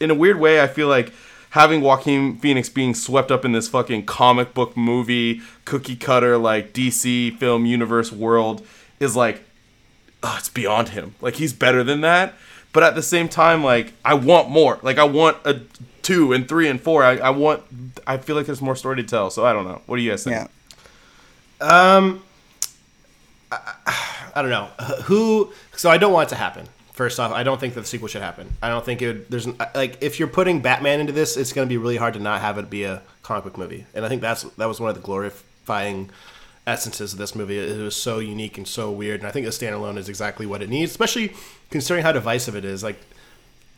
[0.00, 0.60] in a weird way.
[0.60, 1.12] I feel like
[1.50, 6.72] having Joaquin Phoenix being swept up in this fucking comic book movie cookie cutter like
[6.72, 8.66] DC film universe world
[9.00, 9.44] is like
[10.22, 11.14] oh, it's beyond him.
[11.20, 12.34] Like he's better than that.
[12.72, 14.78] But at the same time, like I want more.
[14.82, 15.60] Like I want a
[16.02, 17.04] two and three and four.
[17.04, 17.62] I, I want.
[18.06, 19.30] I feel like there's more story to tell.
[19.30, 19.82] So I don't know.
[19.86, 20.48] What do you guys think?
[21.60, 21.96] Yeah.
[21.96, 22.22] Um.
[24.34, 24.66] I don't know
[25.04, 25.52] who.
[25.76, 26.66] So I don't want it to happen.
[26.92, 28.52] First off, I don't think that the sequel should happen.
[28.62, 29.06] I don't think it.
[29.06, 32.14] Would, there's like if you're putting Batman into this, it's going to be really hard
[32.14, 33.86] to not have it be a comic book movie.
[33.94, 36.10] And I think that's that was one of the glorifying
[36.66, 37.58] essences of this movie.
[37.58, 39.20] It was so unique and so weird.
[39.20, 41.32] And I think the standalone is exactly what it needs, especially
[41.70, 42.82] considering how divisive it is.
[42.82, 42.96] Like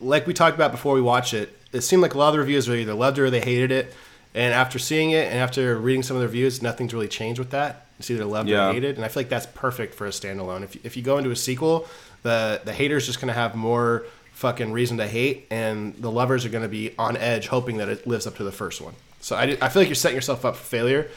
[0.01, 2.39] like we talked about before we watch it, it seemed like a lot of the
[2.39, 3.93] reviews were either loved it or they hated it.
[4.33, 7.51] And after seeing it and after reading some of the reviews, nothing's really changed with
[7.51, 7.85] that.
[7.99, 8.69] It's either loved Yeah.
[8.69, 10.63] or hated, and I feel like that's perfect for a standalone.
[10.63, 11.87] If if you go into a sequel,
[12.23, 16.49] the the haters just gonna have more fucking reason to hate, and the lovers are
[16.49, 18.93] gonna be on edge, hoping that it lives up to the first one.
[19.21, 21.09] So I, I feel like you're setting yourself up for failure.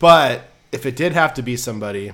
[0.00, 2.12] But if it did have to be somebody,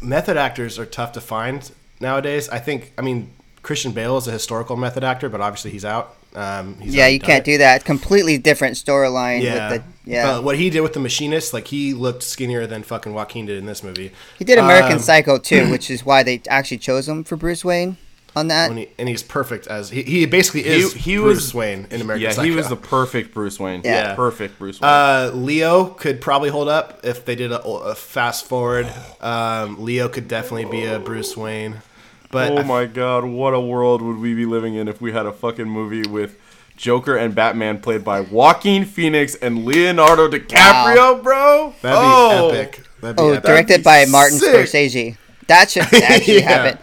[0.00, 2.48] method actors are tough to find nowadays.
[2.48, 2.92] I think.
[2.96, 6.16] I mean, Christian Bale is a historical method actor, but obviously he's out.
[6.34, 7.44] Um, he's yeah, you can't it.
[7.44, 7.76] do that.
[7.76, 9.42] It's completely different storyline.
[9.42, 10.38] Yeah, With the, yeah.
[10.38, 13.66] What he did with the machinist, like he looked skinnier than fucking Joaquin did in
[13.66, 14.12] this movie.
[14.38, 17.64] he did American Um, Psycho too, which is why they actually chose him for Bruce
[17.64, 17.96] Wayne
[18.36, 18.68] on that.
[18.68, 22.00] when he, and he's perfect as he, he basically is he Bruce was- Wayne in
[22.00, 22.48] American yeah, Psycho.
[22.48, 23.82] he was the perfect Bruce Wayne.
[23.84, 24.14] Yeah.
[24.14, 24.88] perfect Bruce Wayne.
[24.90, 28.92] Uh, Leo could probably hold up if they did a, a fast forward.
[29.20, 31.82] Um, Leo could definitely be a Bruce Wayne,
[32.30, 35.26] but oh my god, what a world would we be living in if we had
[35.26, 36.40] a fucking movie with
[36.74, 41.74] Joker and Batman played by Joaquin Phoenix and Leonardo DiCaprio, bro?
[41.82, 42.48] that'd be oh.
[42.48, 42.80] epic.
[43.02, 43.44] That'd be oh, epic.
[43.44, 44.54] directed be by Martin sick.
[44.66, 45.16] Scorsese.
[45.46, 46.48] That should actually Yeah.
[46.48, 46.78] happen.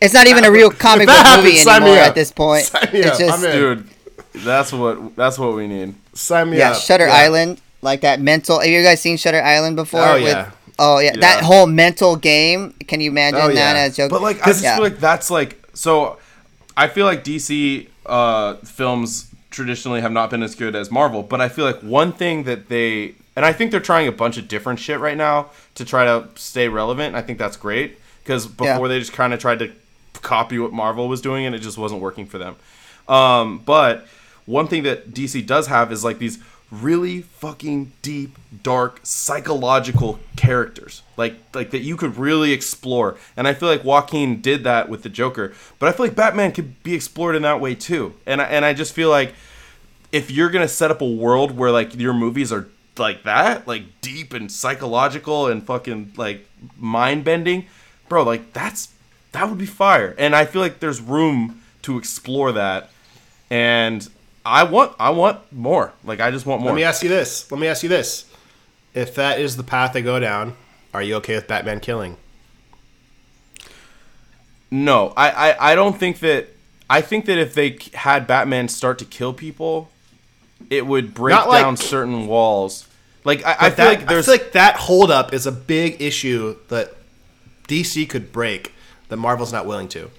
[0.00, 2.64] It's not even a real comic book happens, movie anymore at this point.
[2.64, 3.18] Sign me it's up.
[3.18, 3.56] just I'm in.
[3.58, 3.88] Dude,
[4.44, 5.94] that's what that's what we need.
[6.14, 6.76] Sign me yeah, up.
[6.80, 7.14] Shutter Yeah.
[7.14, 8.60] Island, like that mental.
[8.60, 10.00] Have you guys seen Shutter Island before?
[10.02, 10.50] Oh, with, yeah.
[10.78, 12.74] Oh yeah, that whole mental game.
[12.86, 14.10] Can you imagine Oh, that as Joker?
[14.10, 14.74] But like, I just Yeah.
[14.74, 16.18] feel like that's like so.
[16.76, 21.40] I feel like DC uh, films traditionally have not been as good as Marvel, but
[21.40, 24.48] I feel like one thing that they and I think they're trying a bunch of
[24.48, 27.14] different shit right now to try to stay relevant.
[27.14, 28.88] I think that's great because before Yeah.
[28.88, 29.70] they just kind of tried to
[30.22, 32.56] copy what Marvel was doing and it just wasn't working for them.
[33.08, 34.06] Um, but
[34.44, 36.38] one thing that DC does have is like these
[36.70, 43.16] really fucking deep, dark, psychological characters, like like that you could really explore.
[43.36, 46.52] And I feel like Joaquin did that with the Joker, but I feel like Batman
[46.52, 48.14] could be explored in that way too.
[48.26, 49.34] And I, and I just feel like
[50.12, 54.00] if you're gonna set up a world where like your movies are like that, like
[54.00, 57.66] deep and psychological and fucking like mind bending,
[58.08, 58.88] bro, like that's
[59.36, 60.14] that would be fire.
[60.16, 62.90] And I feel like there's room to explore that.
[63.50, 64.06] And
[64.46, 65.92] I want I want more.
[66.04, 66.70] Like I just want more.
[66.70, 67.50] Let me ask you this.
[67.52, 68.24] Let me ask you this.
[68.94, 70.56] If that is the path they go down,
[70.94, 72.16] are you okay with Batman killing?
[74.70, 76.48] No, I, I, I don't think that.
[76.88, 79.90] I think that if they had Batman start to kill people,
[80.70, 82.88] it would break like- down certain walls.
[83.22, 86.00] Like I, I feel that, like there's I feel like that holdup is a big
[86.00, 86.94] issue that
[87.68, 88.72] DC could break
[89.08, 90.10] that Marvel's not willing to.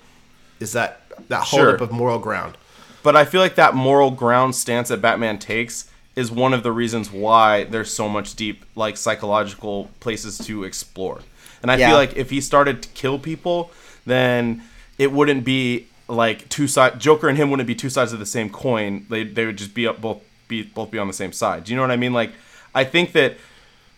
[0.60, 1.66] Is that that Sure.
[1.66, 2.58] holdup of moral ground?
[3.04, 6.72] But I feel like that moral ground stance that Batman takes is one of the
[6.72, 11.20] reasons why there's so much deep, like psychological places to explore.
[11.62, 11.90] And I Yeah.
[11.90, 13.72] feel like if he started to kill people,
[14.06, 14.64] then
[14.98, 17.00] it wouldn't be like two side.
[17.00, 19.06] Joker and him wouldn't be two sides of the same coin.
[19.10, 21.66] They they would just be up both be both be on the same side.
[21.66, 22.14] Do you know what I mean?
[22.14, 22.32] Like
[22.74, 23.38] I think that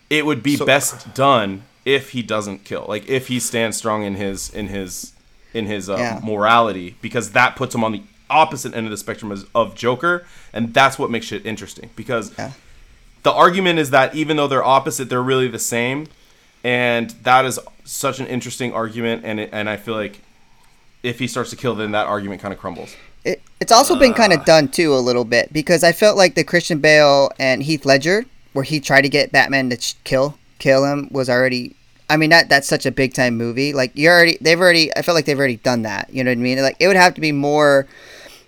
[0.10, 2.86] it would be So- best done if he doesn't kill.
[2.88, 5.13] Like if he stands strong in his in his
[5.54, 6.20] in his uh, Yeah.
[6.24, 10.26] morality, because that puts him on the opposite end of the spectrum as, of Joker,
[10.54, 11.89] and that's what makes it interesting.
[11.96, 12.52] Because Yeah.
[13.24, 16.08] the argument is that even though they're opposite, they're really the same,
[16.63, 19.24] and that is such an interesting argument.
[19.26, 20.20] And it, and I feel like
[21.02, 22.96] if he starts to kill, then that argument kind of crumbles.
[23.26, 24.38] It, it's also been kind Uh.
[24.38, 27.86] of done too a little bit because I felt like the Christian Bale and Heath
[27.86, 31.76] Ledger, where he tried to get Batman to ch- kill kill him, was already.
[32.10, 33.74] I mean, that that's such a big time movie.
[33.74, 34.95] Like you already, they've already.
[34.95, 36.13] I felt like they've already done that.
[36.13, 36.62] You know what I mean?
[36.62, 37.88] Like it would have to be more.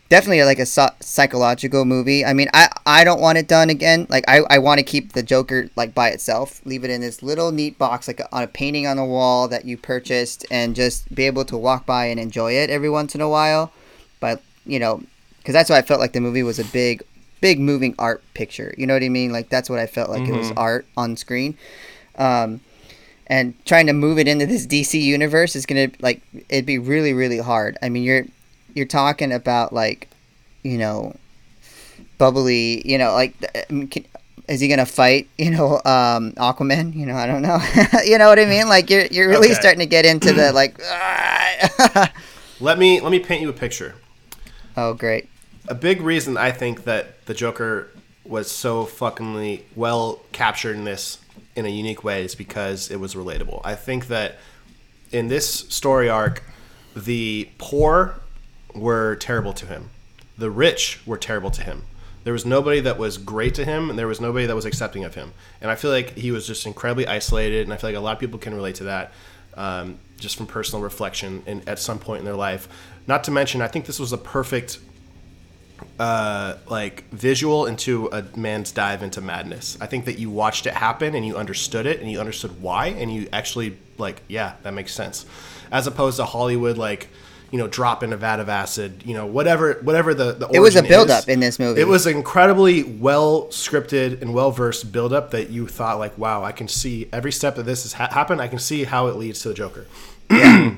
[0.10, 2.26] Definitely like a psy- psychological movie.
[2.26, 4.08] I mean, I I don't want it done again.
[4.10, 6.62] Like I, I want to keep the Joker like by itself.
[6.65, 9.47] Leave it in this little neat box, like a, on a painting on the wall
[9.47, 13.15] that you purchased, and just be able to walk by and enjoy it every once
[13.15, 13.71] in a while.
[14.19, 15.02] But you know,
[15.38, 17.04] because that's why I felt like the movie was a big,
[17.41, 18.74] big moving art picture.
[18.78, 19.32] You know what I mean?
[19.32, 20.60] Like that's what I felt like it was mm-hmm.
[20.60, 21.58] art on screen.
[22.22, 22.62] Um,
[23.28, 27.14] and trying to move it into this DC universe is gonna like it'd be really,
[27.14, 27.78] really hard.
[27.82, 28.26] I mean, you're
[28.76, 30.08] you're talking about like,
[30.64, 31.16] you know,
[32.18, 32.82] bubbly.
[32.90, 34.06] You know, like I mean, can,
[34.48, 35.28] is he gonna fight?
[35.38, 36.94] You know, um, Aquaman.
[36.96, 37.60] You know, I don't know.
[38.06, 38.68] you know what I mean?
[38.68, 39.60] Like you're you're really Okay.
[39.60, 40.78] starting to get into the like.
[42.60, 43.96] Let me let me paint you a picture.
[44.78, 45.28] oh, great.
[45.68, 47.90] a big reason I think that the Joker
[48.24, 51.18] was so fuckingly well captured in this
[51.56, 53.62] in a unique way is because it was relatable.
[53.64, 54.38] I think that
[55.12, 56.44] in this story arc,
[56.96, 58.20] the poor
[58.74, 59.90] were terrible to him.
[60.38, 61.84] The rich were terrible to him.
[62.24, 65.04] There was nobody that was great to him, and there was nobody that was accepting
[65.04, 65.34] of him.
[65.60, 68.14] And I feel like he was just incredibly isolated, and I feel like a lot
[68.14, 69.12] of people can relate to that.
[69.56, 72.70] Um, just from personal reflection in, at some point in their life.
[73.08, 74.80] Not to mention, I think this was a perfect
[76.00, 79.78] uh, like visual into a man's dive into madness.
[79.80, 82.88] I think that you watched it happen and you understood it and you understood why
[82.88, 85.26] and you actually like, yeah, that makes sense.
[85.72, 87.10] As opposed to Hollywood like,
[87.52, 90.60] you know, drop in a vat of acid, you know, whatever whatever the, the It
[90.60, 91.15] was a origin build is.
[91.15, 91.82] up in this movie.
[91.82, 96.44] It was incredibly well scripted and well versed build up that you thought like, wow,
[96.44, 98.41] I can see every step that this has ha- happened.
[98.41, 99.86] I can see how it leads to the Joker.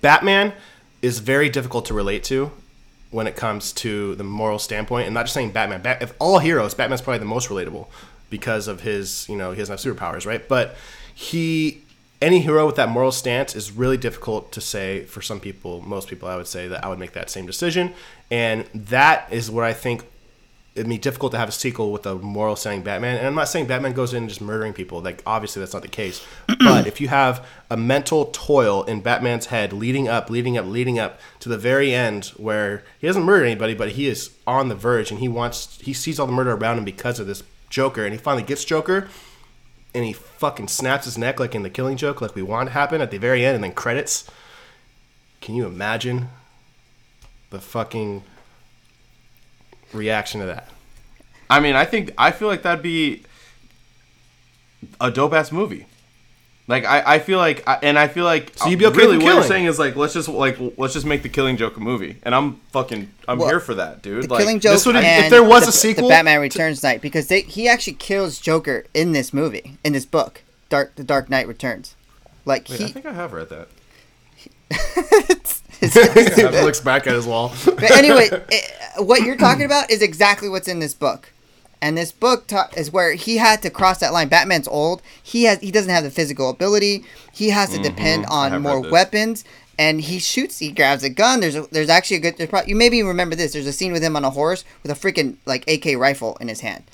[0.00, 0.52] Batman
[1.02, 2.50] is very difficult to relate to
[3.10, 5.82] when it comes to the moral standpoint, and not just saying Batman.
[5.82, 7.86] Bat- if all heroes, Batman's probably the most relatable
[8.30, 10.46] because of his, you know, he doesn't have superpowers, right?
[10.48, 10.76] But
[11.14, 11.82] he,
[12.20, 15.80] any hero with that moral stance is really difficult to say for some people.
[15.82, 17.94] Most people, I would say that I would make that same decision,
[18.30, 20.04] and that is what I think
[20.76, 23.16] it'd be difficult to have a sequel with a moral standing Batman.
[23.16, 25.00] And I'm not saying Batman goes in and just murdering people.
[25.00, 26.24] Like obviously that's not the case.
[26.60, 30.98] but if you have a mental toil in Batman's head leading up, leading up, leading
[30.98, 34.74] up to the very end where he doesn't murder anybody, but he is on the
[34.74, 38.04] verge and he wants he sees all the murder around him because of this Joker
[38.04, 39.08] and he finally gets Joker
[39.94, 42.72] and he fucking snaps his neck like in the killing joke, like we want to
[42.74, 44.30] happen at the very end and then credits.
[45.40, 46.28] Can you imagine
[47.48, 48.22] the fucking
[49.92, 50.68] reaction to that?
[51.48, 53.22] I mean, I think I feel like that'd be
[55.00, 55.86] a dope ass movie.
[56.68, 59.18] Like I, I feel like, I- and I feel like, So you'd be okay really
[59.18, 61.76] with what you're saying is like let's just like let's just make the Killing Joke
[61.76, 64.24] a movie, and I'm fucking I'm Well, here for that, dude.
[64.24, 66.40] the like, Killing Joke this would've- if there was the, a sequel the Batman to-
[66.40, 70.96] Returns night because they, he actually kills Joker in this movie in this book, Dark
[70.96, 71.94] the Dark Knight Returns.
[72.44, 73.68] Like Wait, I he, think I have read that.
[74.34, 74.50] he
[76.64, 77.52] looks back at his wall.
[77.64, 78.72] but anyway, it,
[79.04, 81.32] what you're talking about is exactly what's in this book.
[81.82, 84.28] And this book ta- is where he had to cross that line.
[84.28, 85.02] Batman's old.
[85.22, 87.04] He has he doesn't have the physical ability.
[87.32, 88.32] He has to depend Mm-hmm.
[88.32, 89.44] I on more weapons.
[89.78, 90.58] And he shoots.
[90.58, 91.40] He grabs a gun.
[91.40, 92.38] There's a, there's actually a good.
[92.38, 93.52] There's probably, you maybe remember this.
[93.52, 96.48] There's a scene with him on a horse with a freaking like AK rifle in
[96.48, 96.84] his hand.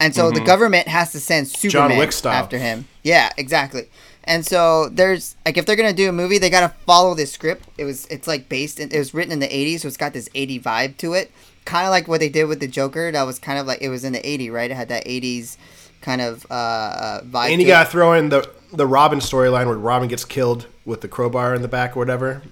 [0.00, 0.34] And so Mm-hmm.
[0.38, 2.86] the government has to send Superman after him.
[3.02, 3.88] Yeah, exactly.
[4.28, 7.64] And so there's like if they're gonna do a movie, they gotta follow this script.
[7.78, 10.12] It was it's like based in it was written in the '80s, so it's got
[10.12, 11.32] this '80 vibe to it.
[11.64, 13.10] Kind of like what they did with the Joker.
[13.10, 14.70] That was kind of like it was in the '80s, right?
[14.70, 15.56] It had that '80s
[16.02, 17.52] kind of uh, uh, vibe.
[17.52, 17.92] and you to gotta it.
[17.92, 21.68] throw in the the Robin storyline where Robin gets killed with the crowbar in the
[21.68, 22.42] back or whatever.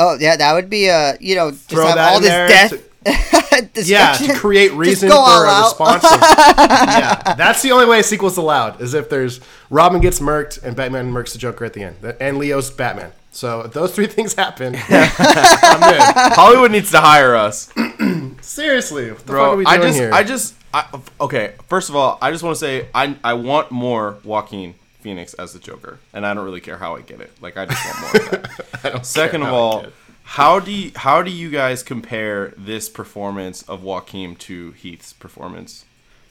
[0.00, 2.85] Oh yeah, that would be uh you know just Throw have all this death.
[3.74, 5.64] to- Yeah, to create reason for a out.
[5.64, 6.02] response.
[6.10, 9.40] yeah, that's the only way a sequel's allowed is if there's
[9.70, 13.12] Robin gets murked and Batman murks the Joker at the end, and Leo's Batman.
[13.30, 16.00] So if those three things happen, I'm good.
[16.34, 17.70] Hollywood needs to hire us,
[18.40, 19.56] Seriously, what the fuck are bro.
[19.56, 20.10] we I doing just, here?
[20.12, 21.54] I just, I, okay.
[21.68, 25.52] First of all, I just want to say I, I want more Joaquin Phoenix as
[25.52, 27.30] the Joker, and I don't really care how I get it.
[27.42, 28.66] Like I just want more of that.
[28.84, 29.94] I don't Second care of how I all, get it.
[30.30, 35.84] How do you, how do you guys compare this performance of Joaquin to Heath's performance?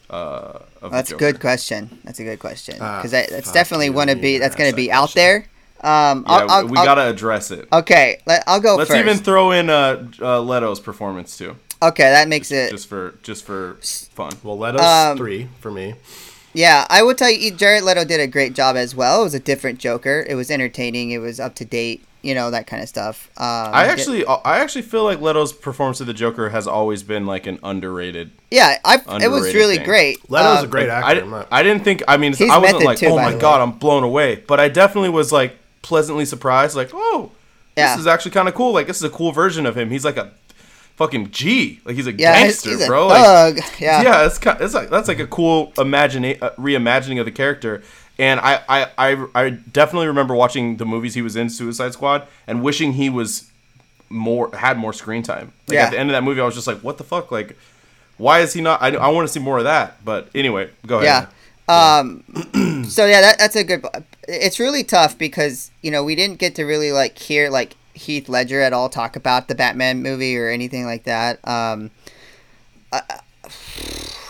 [0.10, 2.00] Uh, of That's a good question.
[2.04, 4.76] That's a good question Ah, because that's definitely you, want to be that's going to
[4.76, 5.20] be out question.
[5.20, 5.46] there.
[5.82, 7.68] Um, Yeah, I'll, I'll, we I'll- gotta address it.
[7.74, 9.00] Okay, let, I'll go Let's first.
[9.00, 12.70] even throw in uh, uh, Leto's performance too, okay, that makes it.
[12.72, 14.32] just for just for fun.
[14.44, 15.96] well, let us Um, three for me.
[16.54, 19.22] Yeah, I would tell you, Jared Leto did a great job as well.
[19.22, 20.26] It was a different Joker.
[20.30, 21.12] It was entertaining.
[21.12, 22.06] It was up to date.
[22.26, 23.30] You know that kind of stuff.
[23.38, 27.04] Um, I di- actually, I actually feel like Leto's performance of the Joker has always
[27.04, 28.32] been like an underrated.
[28.50, 29.86] yeah, I it was really thing.
[29.86, 30.30] great.
[30.30, 31.06] Leto's Um, a great actor.
[31.06, 32.02] I, I'm didn't- not- I didn't think.
[32.08, 33.64] I mean, I wasn't like, too, oh my god, way.
[33.64, 34.44] I'm blown away.
[34.48, 36.76] But I definitely was like pleasantly surprised.
[36.76, 37.30] Like, oh,
[37.78, 37.92] Yeah.
[37.92, 38.74] this is actually kind of cool.
[38.74, 39.92] Like, this is a cool version of him.
[39.92, 40.32] He's like a
[40.96, 41.80] fucking G.
[41.86, 43.08] Like, he's a Yeah, gangster, he's a bro.
[43.08, 43.60] Like, thug.
[43.80, 44.02] yeah.
[44.02, 47.84] yeah, it's kind, it's like that's like a cool imagine uh, reimagining of the character.
[48.18, 52.28] And I, I, I, I definitely remember watching the movies he was in, Suicide Squad,
[52.48, 53.52] and wishing he was
[54.10, 55.52] more had more screen time.
[55.68, 55.86] Like Yeah.
[55.86, 57.32] at the end of that movie, I was just like, what the fuck?
[57.32, 57.58] Like,
[58.18, 58.82] why is he not?
[58.82, 60.04] I, I want to see more of that.
[60.06, 61.28] But anyway, go ahead.
[61.28, 61.32] Yeah.
[61.68, 62.24] Um,
[62.88, 63.84] so yeah, that, that's a good.
[64.28, 68.30] It's really tough because you know we didn't get to really like hear like Heath
[68.30, 71.40] Ledger at all talk about the Batman movie or anything like that.
[71.46, 71.90] Um,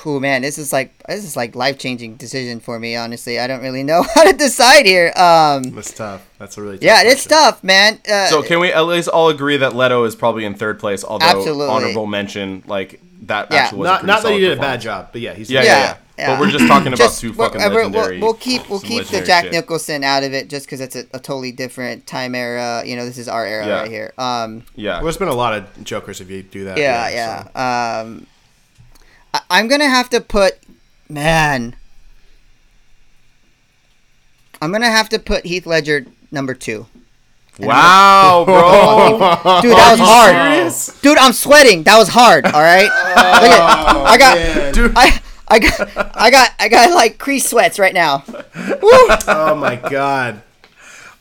[0.05, 2.95] oh man, this is like this is like life changing decision for me.
[2.95, 5.11] Honestly, I don't really know how to decide here.
[5.15, 6.27] Um, That's tough.
[6.39, 7.99] That's a really tough yeah, it's tough, man.
[8.11, 11.03] Uh, So can we at least all agree that Leto is probably in third place?
[11.03, 11.67] Although Absolutely.
[11.67, 13.57] honorable mention, like that Yeah.
[13.57, 15.63] actually was Not, pretty not that he did a bad job, but yeah, he's Yeah,
[15.63, 15.97] yeah, Yeah, yeah.
[16.17, 16.27] yeah.
[16.35, 19.21] But we're just talking about just- two fucking we're- we'll- We'll, keep we'll keep the
[19.21, 19.53] Jack shit.
[19.53, 22.83] Nicholson out of it just because it's a, a totally different time era.
[22.85, 23.79] You know, this is our era Yeah.
[23.81, 24.13] right here.
[24.17, 24.95] Um, Yeah.
[24.95, 26.77] Well, there's been a lot of jokers if you do that.
[26.77, 27.15] yeah, so.
[27.55, 28.01] yeah.
[28.01, 28.27] Um,
[29.35, 30.53] I, I'm gonna have to put,
[31.09, 31.75] man.
[34.61, 36.87] I'm gonna have to put Heath Ledger number two.
[37.59, 39.61] Wow, bro.
[39.61, 40.31] Dude, that was hard.
[40.53, 41.01] serious?
[41.01, 41.83] Dude, I'm sweating.
[41.83, 42.45] That was hard.
[42.45, 42.83] All right.
[42.83, 44.73] Look at, I got, man.
[44.73, 44.93] Dude.
[44.95, 48.23] I, I got, I got, I got like crease sweats right now.
[48.27, 48.37] Woo.
[49.27, 50.41] Oh my god.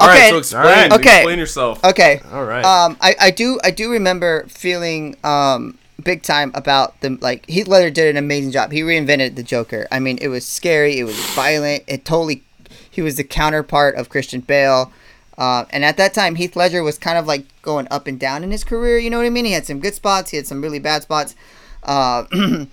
[0.01, 0.31] All right, Okay.
[0.31, 0.63] so explain.
[0.65, 0.93] All right.
[0.93, 1.17] Okay.
[1.19, 1.85] Explain yourself.
[1.85, 2.21] Okay.
[2.33, 2.65] All right.
[2.65, 7.69] Um, I, I do I do remember feeling um big time about the like Heath
[7.69, 8.73] Ledger did an amazing job.
[8.73, 9.87] He reinvented the Joker.
[9.91, 10.99] I mean, it was scary.
[10.99, 11.85] It was violent.
[11.87, 12.43] It totally
[12.91, 14.93] he was the counterpart of Christian Bale.
[15.37, 18.45] Uh, and at that time, Heath Ledger was kind of like going up and down
[18.45, 18.99] in his career.
[18.99, 19.45] You know what I mean?
[19.45, 20.31] He had some good spots.
[20.31, 21.35] He had some really bad spots.
[21.83, 22.25] Uh,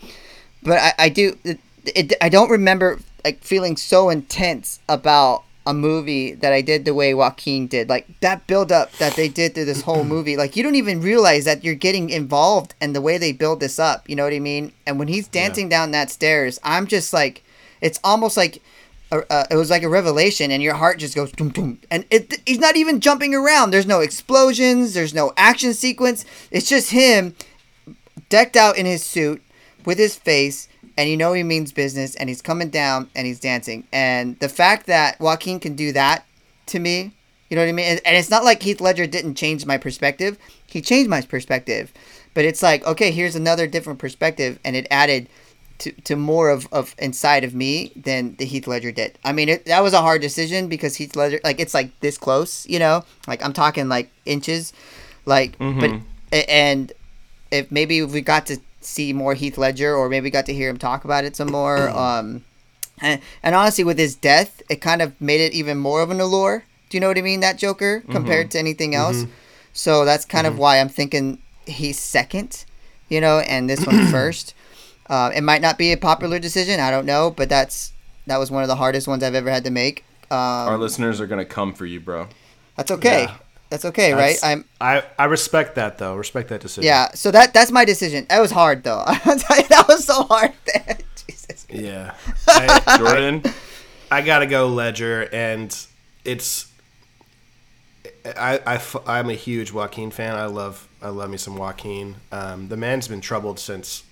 [0.63, 5.73] but I, I do it, it, I don't remember like feeling so intense about a
[5.73, 7.87] movie that I did the way Joaquin did.
[7.87, 10.35] Like that build up that they did through this whole movie.
[10.35, 13.77] Like you don't even realize that you're getting involved in the way they build this
[13.77, 14.09] up.
[14.09, 14.71] You know what I mean?
[14.87, 17.43] And when he's dancing down that stairs, I'm just like,
[17.81, 18.61] it's almost like.
[19.13, 22.05] Uh, uh, it was like a revelation, and your heart just goes boom, boom, and
[22.09, 23.69] it, he's not even jumping around.
[23.69, 24.93] There's no explosions.
[24.93, 26.23] There's no action sequence.
[26.49, 27.35] It's just him
[28.29, 29.43] decked out in his suit
[29.83, 30.69] with his face
[31.01, 33.87] and you know he means business and he's coming down and he's dancing.
[33.91, 36.25] And the fact that Joaquin can do that
[36.67, 37.11] to me
[37.49, 37.85] you know what I mean?
[37.85, 40.37] And, and it's not like Heath Ledger didn't change my perspective.
[40.67, 41.91] He changed my perspective.
[42.33, 45.27] But it's like okay here's another different perspective and it added
[45.79, 49.17] to, to more of, of inside of me than the Heath Ledger did.
[49.25, 52.19] I mean, it, that was a hard decision because Heath Ledger, like, it's like this
[52.19, 54.73] close, you know, like I'm talking like inches,
[55.25, 56.39] like, but mm-hmm.
[56.47, 56.93] and
[57.51, 60.69] if maybe if we got to see more Heath Ledger or maybe got to hear
[60.69, 61.89] him talk about it some more.
[61.97, 62.43] um,
[63.01, 66.19] and, and honestly, with his death, it kind of made it even more of an
[66.19, 66.63] allure.
[66.89, 67.39] Do you know what I mean?
[67.39, 69.25] That Joker compared to anything else.
[69.73, 72.65] So that's kind of why I'm thinking he's second,
[73.07, 74.53] you know, and this one first.
[75.09, 76.79] Uh, it might not be a popular decision.
[76.79, 77.93] I don't know, but that's
[78.27, 80.03] that was one of the hardest ones I've ever had to make.
[80.29, 82.27] Um, Our listeners are gonna come for you, bro.
[82.75, 83.23] that's okay.
[83.23, 83.37] Yeah.
[83.71, 84.37] That's okay, right?
[84.43, 86.15] I'm I, I respect that though.
[86.15, 86.83] Respect that decision.
[86.83, 87.09] yeah.
[87.13, 88.25] So that that's my decision.
[88.29, 89.01] That was hard though.
[89.07, 90.51] I'll tell you, that was so hard.
[91.27, 91.65] Jesus.
[91.69, 92.13] Yeah.
[92.49, 93.43] I, Jordan.
[94.11, 95.73] I gotta go Ledger, and
[96.25, 96.69] it's.
[98.25, 100.35] I, I am a huge Joaquin fan.
[100.35, 102.17] I love I love me some Joaquin.
[102.33, 104.03] Um, the man's been troubled since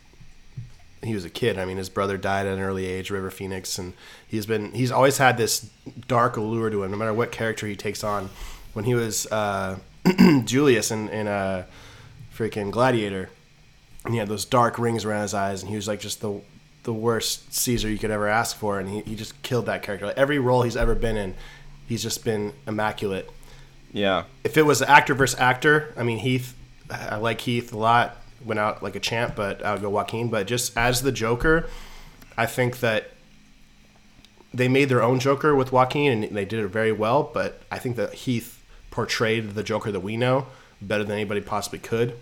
[1.03, 1.59] he was a kid.
[1.59, 3.93] I mean, his brother died at an early age, River Phoenix, and
[4.25, 5.69] he's been he's always had this
[6.07, 8.29] dark allure to him, no matter what character he takes on.
[8.73, 9.79] When he was uh,
[10.45, 11.65] Julius in in a
[12.35, 13.29] freaking Gladiator,
[14.05, 16.41] and he had those dark rings around his eyes, and he was like just the
[16.83, 20.07] the worst Caesar you could ever ask for, and he, he just killed that character.
[20.07, 21.35] Like, every role he's ever been in,
[21.87, 23.29] he's just been immaculate.
[23.91, 24.23] Yeah.
[24.43, 26.55] If it was actor versus actor, I mean Heath,
[26.89, 28.17] I like Heath a lot.
[28.45, 30.29] Went out like a champ, but I would go Joaquin.
[30.29, 31.67] But just as the Joker,
[32.37, 33.11] I think that
[34.53, 37.29] they made their own Joker with Joaquin, and they did it very well.
[37.33, 38.58] But I think that Heath
[38.99, 40.45] portrayed the Joker that we know
[40.81, 42.19] better than anybody possibly could,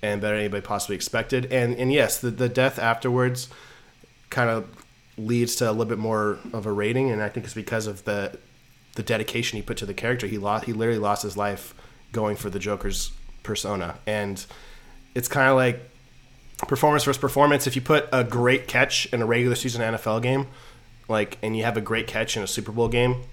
[0.00, 1.52] and better than anybody possibly expected.
[1.52, 3.48] And and yes, the the death afterwards
[4.30, 4.68] kind of
[5.18, 8.04] leads to a little bit more of a rating, and I think it's because of
[8.04, 8.38] the
[8.94, 10.28] the dedication he put to the character.
[10.28, 11.74] He lost he literally lost his life
[12.12, 13.10] going for the Joker's
[13.42, 14.46] persona, and
[15.16, 15.90] it's kind of like
[16.68, 17.66] performance versus performance.
[17.66, 20.46] If you put a great catch in a regular season NFL game,
[21.08, 23.24] like, and you have a great catch in a Super Bowl game,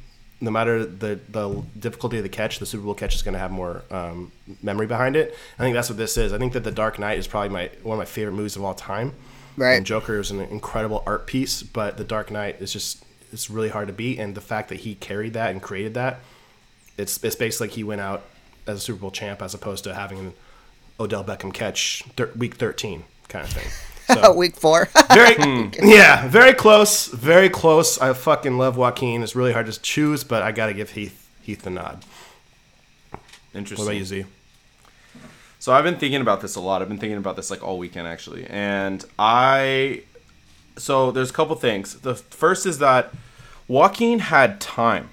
[0.44, 3.40] no matter the the difficulty of the catch, the Super Bowl catch is going to
[3.40, 4.32] have more um,
[4.62, 5.36] memory behind it.
[5.58, 6.34] I think that's what this is.
[6.34, 8.64] I think that the Dark Knight is probably my one of my favorite movies of
[8.64, 9.14] all time.
[9.56, 9.76] Right.
[9.76, 13.70] And Joker is an incredible art piece, but the Dark Knight is just it's really
[13.70, 14.20] hard to beat.
[14.20, 16.20] And the fact that he carried that and created that,
[16.98, 18.24] it's it's basically like he went out
[18.68, 20.34] as a Super Bowl champ as opposed to having an
[21.00, 23.72] Odell Beckham catch thir- week thirteen kind of thing.
[24.08, 24.90] So Week four.
[25.14, 25.36] very
[25.82, 28.00] yeah, very close, very close.
[28.00, 29.24] I fucking love Joaquin.
[29.24, 32.04] It's really hard to choose, but I got to give Heath Heath the nod.
[33.54, 33.54] Interesting.
[33.54, 33.86] What Interesting.
[33.86, 34.26] about you, Z?
[35.60, 36.82] So I've been thinking about this a lot.
[36.82, 38.46] I've been thinking about this like all weekend actually.
[38.48, 40.04] And I
[40.78, 42.02] so there's a couple things.
[42.02, 43.14] The first is that
[43.68, 45.10] Joaquin had time.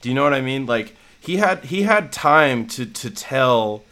[0.00, 0.66] Do you know what I mean?
[0.66, 3.84] Like he had he had time to to tell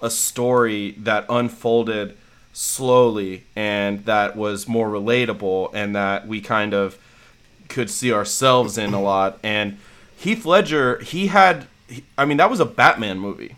[0.00, 2.16] a story that unfolded
[2.58, 6.98] slowly and that was more relatable and that we kind of
[7.68, 9.38] could see ourselves in a lot.
[9.44, 9.78] And
[10.16, 11.68] Heath Ledger, he had
[12.16, 13.54] I mean that was a Batman movie.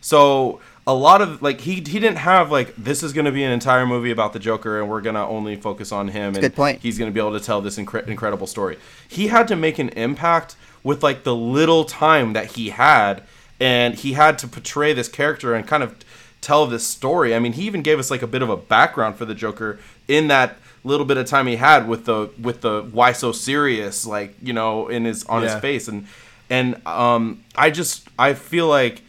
[0.00, 3.42] So a lot of like he he didn't have like this is going to be
[3.42, 6.40] an entire movie about the Joker and we're going to only focus on him and
[6.40, 6.78] good point.
[6.80, 8.78] he's going to be able to tell this incre- incredible story.
[9.08, 13.24] He had to make an impact with like the little time that he had
[13.58, 15.96] and he had to portray this character and kind of
[16.40, 17.34] tell this story.
[17.34, 19.78] I mean, he even gave us like a bit of a background for the Joker
[20.06, 24.06] in that little bit of time he had with the with the why so serious
[24.06, 25.52] like, you know, in his on Yeah.
[25.54, 26.06] his face and
[26.50, 29.02] and um, I just I feel like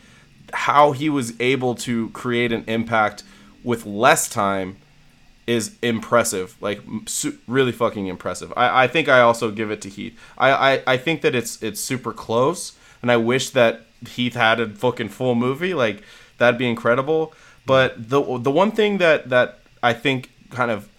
[0.51, 3.23] how he was able to create an impact
[3.63, 4.77] with less time
[5.45, 6.79] is impressive like
[7.47, 10.97] really fucking impressive I, I think i also give it to heath I, I i
[10.97, 15.33] think that it's it's super close and i wish that heath had a fucking full
[15.33, 16.03] movie like
[16.39, 17.33] that'd be incredible.
[17.65, 20.89] But the the one thing that that i think kind of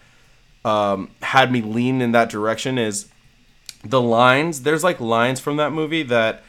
[0.64, 3.08] um, had me lean in that direction is
[3.82, 4.62] the lines.
[4.62, 6.42] There's like lines from that movie that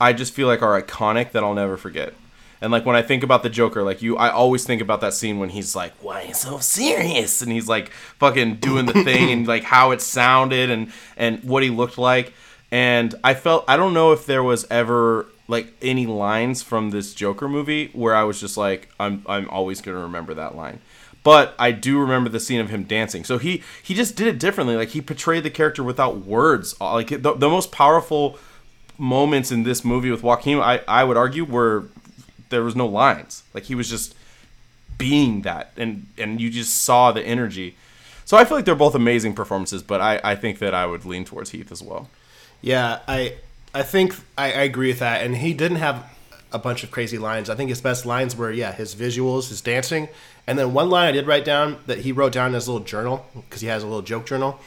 [0.00, 2.14] i just feel like are iconic that i'll never forget.
[2.60, 5.12] And like when i think about the joker like you i always think about that
[5.12, 7.42] scene when he's like why are you so serious?
[7.42, 11.62] And he's like fucking doing the thing and like how it sounded and and what
[11.62, 12.32] he looked like.
[12.70, 17.14] And i felt i don't know if there was ever like any lines from this
[17.14, 20.78] joker movie where i was just like i'm i'm always to remember that line
[21.24, 23.22] but I do remember the scene of him dancing.
[23.24, 24.76] So he he just did it differently.
[24.76, 26.74] Like he portrayed the character without words.
[26.80, 28.38] Uh, Like the, the most powerful
[28.96, 31.84] moments in this movie with Joaquin, I I would argue were
[32.48, 33.42] there was no lines.
[33.52, 34.14] Like he was just
[34.96, 37.76] being that, and and you just saw the energy.
[38.24, 41.04] So I feel like they're both amazing performances, but I I think that I would
[41.04, 42.08] lean towards Heath as well.
[42.62, 43.34] Yeah, I
[43.74, 45.24] I think I, I agree with that.
[45.24, 46.04] And he didn't have
[46.52, 47.50] a bunch of crazy lines.
[47.50, 50.08] I think his best lines were yeah his visuals, his dancing,
[50.46, 52.84] and then one line I did write down that he wrote down in his little
[52.84, 54.58] journal because he has a little joke journal.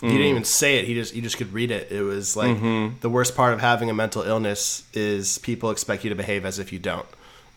[0.00, 0.30] He didn't mm.
[0.30, 0.86] even say it.
[0.86, 1.92] He just you just could read it.
[1.92, 2.98] It was like mm-hmm.
[3.00, 6.58] the worst part of having a mental illness is people expect you to behave as
[6.58, 7.06] if you don't,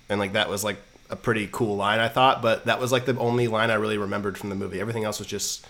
[0.10, 0.78] and like that was like
[1.10, 2.42] a pretty cool line I thought.
[2.42, 4.82] But that was like the only line I really remembered from the movie.
[4.82, 5.66] Everything else was just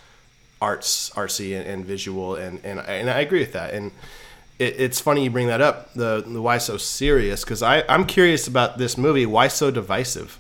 [0.64, 3.76] arts, artsy, and, and visual, and, and and I agree with that.
[3.76, 3.92] And
[4.64, 5.94] it, it's funny you bring that up.
[5.94, 9.26] The, the why so serious because I I'm curious about this movie.
[9.26, 10.40] Why so divisive?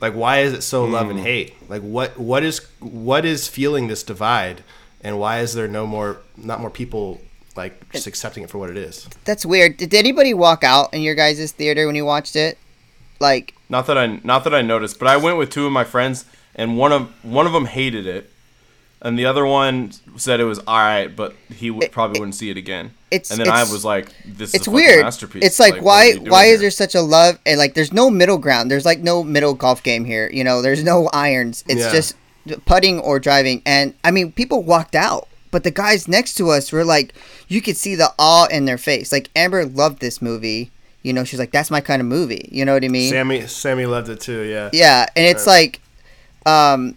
[0.00, 1.24] Like why is it so love and hmm.
[1.24, 1.70] hate?
[1.70, 4.62] Like what what is what is fueling this divide,
[5.00, 7.20] and why is there no more not more people
[7.56, 9.08] like just accepting it for what it is?
[9.24, 9.76] That's weird.
[9.76, 12.58] Did anybody walk out in your guys' theater when you watched it?
[13.18, 15.84] Like, Not that I not that I noticed, but I went with two of my
[15.84, 18.30] friends, and one of one of them hated it,
[19.06, 22.50] and the other one said it was all right, but he would, probably wouldn't see
[22.50, 22.92] it again.
[23.10, 25.04] It's- and then I was like, "This is it's a fucking weird.
[25.04, 27.58] masterpiece." It's like, what why are we doing why is there such a love and
[27.58, 28.70] like there's no middle ground.
[28.70, 30.28] There's like no middle golf game here.
[30.32, 31.62] You know, there's no irons.
[31.68, 31.92] It's Yeah.
[31.92, 32.14] just
[32.64, 33.62] putting or driving.
[33.64, 37.14] And I mean, people walked out, but the guys next to us were like,
[37.48, 39.12] you could see the awe in their face.
[39.12, 40.70] Like Amber loved this movie.
[41.02, 42.48] You know, she's like, that's my kind of movie.
[42.50, 43.10] You know what I mean?
[43.12, 44.42] Sammy Sammy loved it too.
[44.42, 44.70] Yeah.
[44.72, 45.80] Yeah, and it's like,
[46.44, 46.96] um,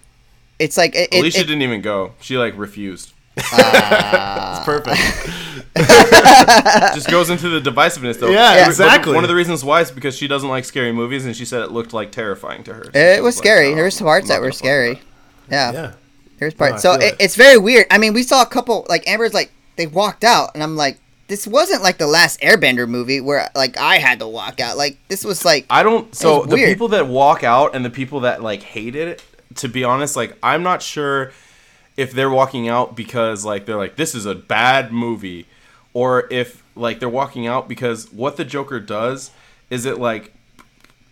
[0.60, 2.14] it's like it, it, Alicia it- didn't even go.
[2.22, 3.14] She like refused.
[3.53, 4.57] Ah.
[4.57, 4.97] It's perfect.
[6.95, 8.30] Just goes into the divisiveness though.
[8.30, 9.14] Yeah, But exactly.
[9.16, 11.62] One of the reasons why is because she doesn't like scary movies, and she said
[11.62, 12.84] it looked like terrifying to her.
[12.86, 13.72] So it was like, scary.
[13.72, 14.93] "Oh, There's I'm parts that were gonna fuck with scary.
[15.49, 15.82] that." Yeah.
[15.82, 15.93] yeah.
[16.38, 16.74] Here's No, part.
[16.74, 17.16] I so it, it.
[17.20, 17.86] it's very weird.
[17.91, 20.99] I mean, we saw a couple like Amber's like they walked out, and I'm like,
[21.28, 24.78] this wasn't like the last Airbender movie where like I had to walk out.
[24.78, 26.14] Like this was like I don't.
[26.16, 26.70] So the weird.
[26.70, 29.24] people that walk out and the people that like hated it,
[29.56, 31.32] to be honest, like I'm not sure
[31.97, 35.47] if they're walking out because like they're like this is a bad movie,
[35.93, 39.32] or if like they're walking out because what the Joker does
[39.70, 40.34] is it like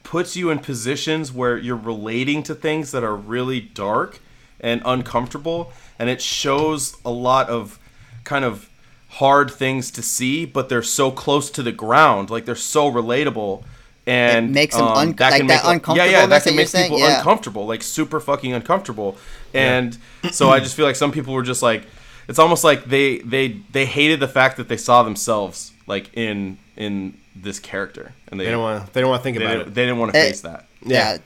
[0.03, 4.19] puts you in positions where you're relating to things that are really dark
[4.59, 7.77] and uncomfortable and it shows a lot of
[8.23, 8.69] kind of
[9.09, 13.63] hard things to see but they're so close to the ground like they're so relatable
[14.07, 16.29] and um, It makes 'em un- that like can that make, yeah yeah uncomfortableness that
[16.29, 17.17] that can make people yeah.
[17.19, 19.17] uncomfortable like super fucking uncomfortable
[19.53, 19.97] and
[20.31, 21.83] so i just feel like some people were just like
[22.27, 26.57] it's almost like they they they hated the fact that they saw themselves like in
[26.75, 28.93] in this character and they They don't want.
[28.93, 29.73] They don't want to think about it.
[29.73, 31.13] they didn't want to face that Yeah.
[31.13, 31.17] yeah,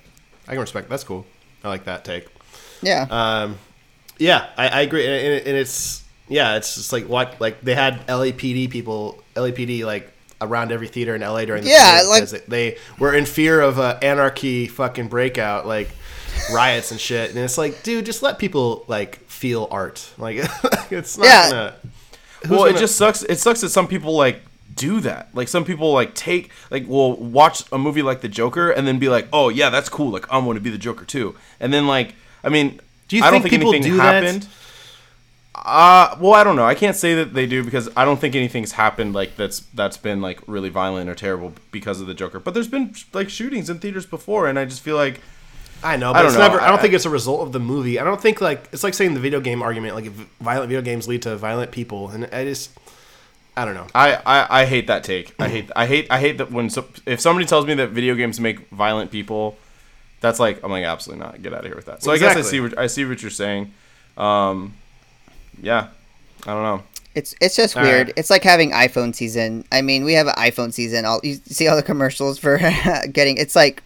[0.47, 0.89] I can respect.
[0.89, 1.25] That's cool.
[1.63, 2.27] I like that take.
[2.81, 3.07] yeah.
[3.09, 3.57] Um,
[4.17, 7.73] yeah, I, I agree, and, and, and it's yeah, it's just like what like they
[7.75, 10.10] had LAPD people, LAPD like
[10.41, 13.61] around every theater in LA during the Yeah, period like- because they were in fear
[13.61, 15.89] of uh, anarchy, fucking breakout, like
[16.53, 17.29] riots and shit.
[17.29, 20.09] And it's like, dude, just let people like feel art.
[20.17, 20.37] Like
[20.91, 21.49] it's not Yeah.
[21.49, 21.73] gonna.
[22.49, 23.23] well, it gonna- just sucks.
[23.23, 24.41] It sucks that some people like
[24.75, 25.29] do that.
[25.33, 28.99] Like some people like take like will watch a movie like The Joker and then
[28.99, 30.09] be like, "Oh yeah, that's cool.
[30.11, 32.79] Like I'm going to be the Joker too." And then like, I mean,
[33.09, 34.47] Do you I don't think think people anything do that?
[35.53, 36.65] Uh, well, I don't know.
[36.65, 39.97] I can't say that they do because I don't think anything's happened like that's that's
[39.97, 42.39] been like really violent or terrible because of the Joker.
[42.39, 45.19] But there's been like shootings in theaters before, and I just feel like
[45.83, 46.47] I know, but I don't it's know.
[46.47, 46.61] never.
[46.61, 47.99] I don't I- think it's a result of the movie.
[47.99, 49.95] I don't think like it's like saying the video game argument.
[49.95, 52.71] Like if violent video games lead to violent people, and I just,
[53.57, 53.87] I don't know.
[53.93, 55.35] I, I, I hate that take.
[55.37, 58.15] I hate I hate I hate that when so, if somebody tells me that video
[58.15, 59.57] games make violent people,
[60.21, 61.41] that's like I'm like absolutely not.
[61.43, 62.03] Get out of here with that.
[62.03, 63.73] So I guess I see what I see what you're saying.
[64.17, 64.75] Um,
[65.61, 65.87] yeah,
[66.45, 66.83] I don't know.
[67.15, 68.07] It's it's just All weird.
[68.07, 68.13] right.
[68.17, 69.65] It's like having iPhone season.
[69.71, 71.05] I mean, we have an iPhone season.
[71.05, 72.57] All you see all the commercials for
[73.11, 73.37] getting.
[73.37, 73.83] It's like,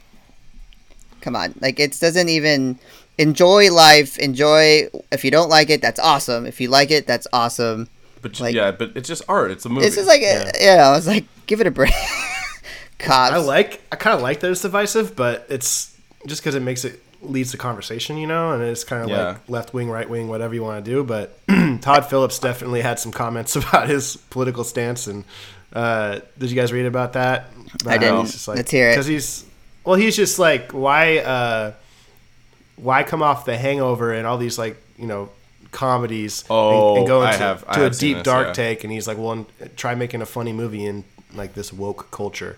[1.21, 2.77] come on, like it doesn't even
[3.17, 4.19] enjoy life.
[4.19, 4.87] Enjoy.
[5.11, 6.45] If you don't like it, that's awesome.
[6.45, 7.87] If you like it, that's awesome.
[8.21, 9.51] But Like- yeah, but it's just art.
[9.51, 9.85] It's a movie.
[9.87, 10.51] It's just like, Yeah.
[10.55, 11.93] a, you know, I was like, give it a break.
[12.99, 13.33] Cops.
[13.33, 13.81] I like.
[13.91, 15.95] I kind of like that it's divisive, but it's
[16.25, 19.23] just because it makes it leads the conversation, you know, and it's kind of Yeah.
[19.27, 21.03] like left wing, right wing, whatever you want to do.
[21.03, 21.37] But
[21.81, 25.23] Todd Phillips definitely had some comments about his political stance, and
[25.73, 27.49] uh, did you guys read about that?
[27.85, 28.19] I Uh, didn't.
[28.21, 28.93] he's just like- Let's hear it.
[28.93, 29.45] Because he's
[29.83, 31.73] well, he's just like why uh,
[32.77, 35.29] why come off The Hangover and all these like you know
[35.71, 38.47] comedies and- Oh, and, go I into have- to a have seen deep this, dark
[38.47, 38.53] yeah.
[38.53, 39.45] take, and he's like, well,
[39.75, 41.03] try making a funny movie in
[41.33, 42.57] like this woke culture.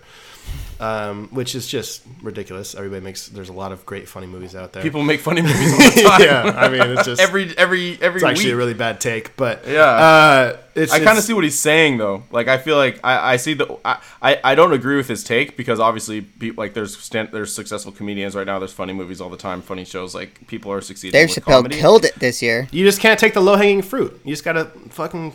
[0.80, 2.76] Um, which is just ridiculous.
[2.76, 3.26] Everybody makes.
[3.26, 4.80] There's a lot of great funny movies out there.
[4.80, 6.20] People make funny movies all the time.
[6.22, 8.54] yeah, I mean, it's just every every every it's actually week.
[8.54, 9.80] a really bad take, but Yeah.
[9.82, 12.22] uh, it's, I kind of see what he's saying though.
[12.30, 15.24] Like I feel like I, I see the I, I, I don't agree with his
[15.24, 18.60] take because obviously people like there's stand, there's successful comedians right now.
[18.60, 20.14] There's funny movies all the time, funny shows.
[20.14, 21.18] Like people are succeeding.
[21.18, 21.76] Dave with Chappelle comedy.
[21.76, 22.68] killed it this year.
[22.70, 24.20] You just can't take the low hanging fruit.
[24.24, 25.32] You just gotta fucking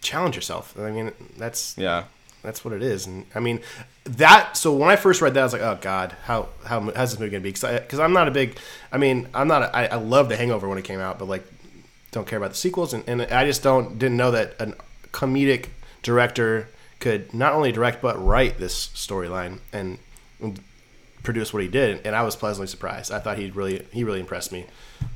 [0.00, 0.78] challenge yourself.
[0.78, 2.04] I mean, that's Yeah,
[2.42, 3.06] that's what it is.
[3.06, 3.60] And I mean,
[4.04, 4.56] that.
[4.56, 7.18] So when I first read that, I was like, oh god, how how how's this
[7.20, 7.52] movie gonna be?
[7.52, 8.58] Because I'm not a big.
[8.90, 9.62] I mean, I'm not.
[9.62, 11.44] A, I, I love The Hangover when it came out, but like,
[12.10, 12.92] don't care about the sequels.
[12.94, 14.74] And, and I just don't didn't know that a
[15.12, 15.68] comedic
[16.02, 16.68] director
[17.00, 19.98] could not only direct but write this storyline and
[21.22, 22.04] produce what he did.
[22.04, 23.12] And I was pleasantly surprised.
[23.12, 24.66] I thought he really he really impressed me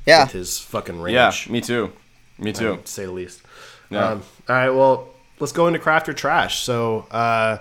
[0.05, 0.25] Yeah.
[0.25, 1.15] with his fucking range.
[1.15, 1.93] yeah, me too,
[2.39, 2.73] me too.
[2.75, 3.43] um, to say the least.
[3.91, 4.09] Yeah.
[4.11, 5.09] Um, all right, well,
[5.39, 6.61] let's go into craft or trash.
[6.61, 7.59] So, uh,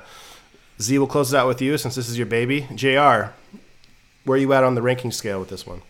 [0.82, 2.67] Z will close it out with you since this is your baby.
[2.76, 3.32] Jr.
[4.26, 5.82] Where are you at on the ranking scale with this one?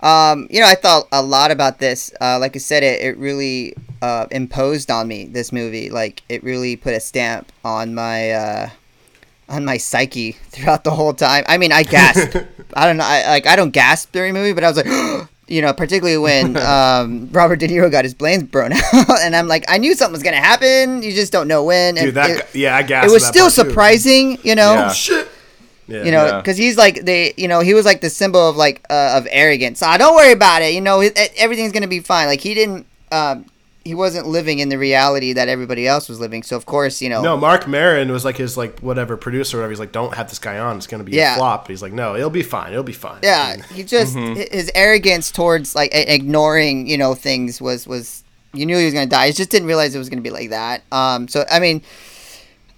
[0.00, 2.12] Um, you know, I thought a lot about this.
[2.20, 5.26] Uh, like I said, it, it really uh, imposed on me.
[5.26, 8.70] This movie, like, it really put a stamp on my uh,
[9.48, 11.44] on my psyche throughout the whole time.
[11.48, 12.36] I mean, I gasped.
[12.74, 14.86] I don't know, I, like I don't gasp during a movie, but I was like,
[15.50, 19.48] you know, particularly when um, Robert De Niro got his brains blown out, and I'm
[19.48, 21.02] like, I knew something was gonna happen.
[21.02, 21.96] You just don't know when.
[21.96, 23.10] Dude, that it, yeah, I gasped.
[23.10, 23.68] it was still part, too.
[23.70, 24.72] surprising, you know.
[24.74, 24.92] Yeah.
[24.92, 25.28] Shit.
[25.88, 26.04] Yeah.
[26.04, 26.36] You know, Yeah.
[26.40, 29.26] because he's like the, you know, he was like the symbol of like uh, of
[29.30, 29.80] arrogance.
[29.80, 30.72] So don't worry about it.
[30.72, 32.26] You know, it, it- everything's gonna be fine.
[32.28, 33.44] Like he didn't, um,
[33.84, 36.42] he wasn't living in the reality that everybody else was living.
[36.42, 39.60] So of course, you know, No, Marc Maron was like his like whatever producer or
[39.60, 39.72] whatever.
[39.72, 40.76] He's like, don't have this guy on.
[40.76, 41.34] It's gonna be Yeah.
[41.34, 41.68] a flop.
[41.68, 42.72] He's like, no, it'll be fine.
[42.72, 43.20] It'll be fine.
[43.22, 48.22] yeah, And- he just hi- his arrogance towards like ignoring, you know, things was was
[48.52, 49.28] you knew he was gonna die.
[49.28, 50.82] He just didn't realize it was gonna be like that.
[50.92, 51.82] Um, so I mean.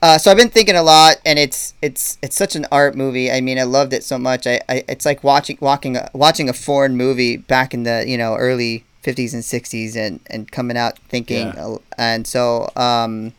[0.04, 3.30] Uh, so I've been thinking a lot, and it's it's it's such an art movie.
[3.30, 4.48] I mean, I loved it so much.
[4.48, 8.18] I, I it's like watching walking a, watching a foreign movie back in the you
[8.18, 11.48] know early fifties and sixties, and and coming out thinking.
[11.48, 11.76] Yeah.
[11.98, 13.32] And so um,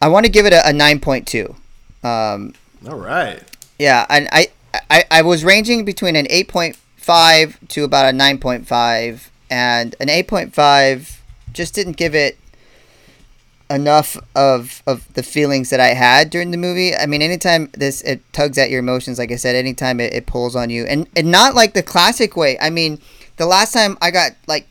[0.00, 1.54] I want to give it a, a nine point two.
[2.02, 2.54] Um,
[2.86, 3.40] All right.
[3.78, 4.48] yeah, and I,
[4.90, 9.30] I I was ranging between an eight point five to about a nine point five,
[9.50, 11.22] and an eight point five
[11.52, 12.38] just didn't give it
[13.70, 16.94] enough of of the feelings that I had during the movie.
[16.94, 20.26] I mean, anytime this it tugs at your emotions, like I said, anytime it, it
[20.26, 22.58] pulls on you, and and not like the classic way.
[22.60, 23.00] I mean,
[23.42, 24.68] the last time I got like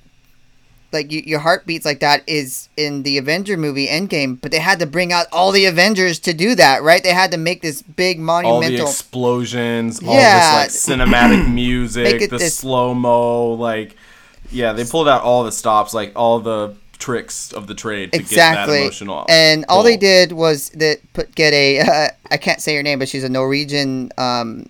[0.94, 4.60] like you, your heart beats like that is in the Avenger movie Endgame, but they
[4.60, 7.02] had to bring out all the Avengers to do that, right?
[7.04, 10.64] They had to make this big monumental all the explosions, all Yeah.
[10.66, 13.96] this like cinematic music, the this- slow mo, like
[14.52, 18.20] yeah, they pulled out all the stops, like all the tricks of the trade to
[18.20, 19.26] get that exactly, emotional.
[19.30, 23.00] and all they did was that put get a uh, I can't say her name,
[23.00, 24.68] but she's a Norwegian um,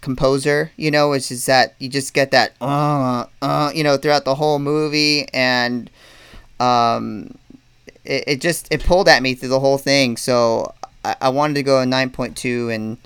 [0.00, 0.72] composer.
[0.76, 4.34] You know, which is that you just get that uh uh you know throughout the
[4.34, 5.90] whole movie, and
[6.60, 7.34] um,
[8.04, 10.16] it, it just it pulled at me through the whole thing.
[10.16, 10.74] So
[11.04, 12.98] I, I wanted to go a nine point two, and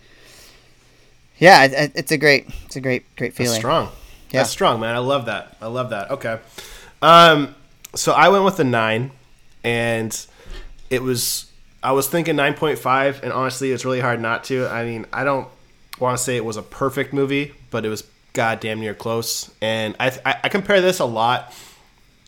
[1.39, 3.53] yeah, it, it's a great it's a great great feeling.
[3.53, 3.89] That's strong.
[4.31, 4.41] Yeah.
[4.41, 4.97] That's strong, man.
[4.97, 5.57] I love that.
[5.61, 6.11] I love that.
[6.11, 6.41] Okay.
[7.01, 7.55] Um,
[7.95, 9.13] so I went with a nine,
[9.63, 10.27] and
[10.91, 11.47] it was
[11.83, 14.67] I was thinking nine point five, and honestly, it's really hard not to.
[14.67, 15.49] I mean, I don't
[15.99, 19.51] want to say it was a perfect movie, but it was goddamn near close.
[19.61, 21.53] And I I, I compare this a lot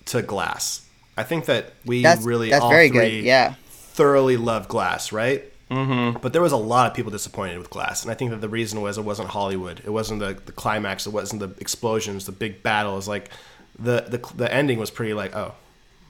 [0.07, 0.87] to Glass.
[1.17, 3.25] I think that we That's really that's all very three good.
[3.25, 3.55] Yeah.
[3.69, 5.45] thoroughly love Glass, right?
[5.71, 6.19] Mm-hmm.
[6.21, 8.49] But there was a lot of people disappointed with Glass, and I think that the
[8.49, 9.81] reason was it wasn't Hollywood.
[9.85, 11.07] It wasn't the, the climax.
[11.07, 13.09] It wasn't the explosions, the big battles.
[13.09, 13.31] Like
[13.79, 15.55] the the the ending was pretty like oh,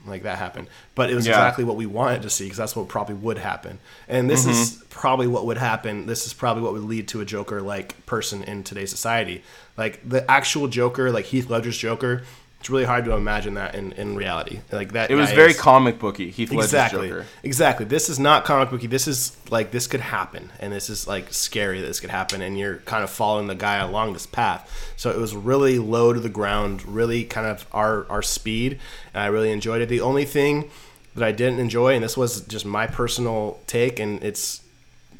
[0.09, 0.67] like that happened.
[0.95, 1.33] But it was Yeah.
[1.33, 3.79] exactly what we wanted to see because that's what probably would happen.
[4.07, 4.89] And this is mm-hmm.
[4.89, 6.05] probably what would happen.
[6.05, 9.43] This is probably what would lead to a Joker like person in today's society.
[9.77, 12.23] Like the actual Joker, like Heath Ledger's Joker,
[12.59, 14.59] It's really hard to imagine that in, in reality.
[14.71, 15.11] Like that.
[15.11, 16.31] It was very is- comic booky.
[16.31, 17.09] Heath Ledger's exactly.
[17.09, 17.25] Joker.
[17.43, 17.85] exactly.
[17.85, 18.87] This is not comic booky.
[18.87, 20.51] This is like this could happen.
[20.59, 22.41] And this is like scary that this could happen.
[22.41, 24.91] And you're kind of following the guy along this path.
[24.97, 28.79] So it was really low to the ground really kind of our our speed.
[29.13, 29.87] And i really enjoyed it.
[29.89, 30.69] The only thing
[31.15, 34.61] that i didn't enjoy and this was just my personal take and it's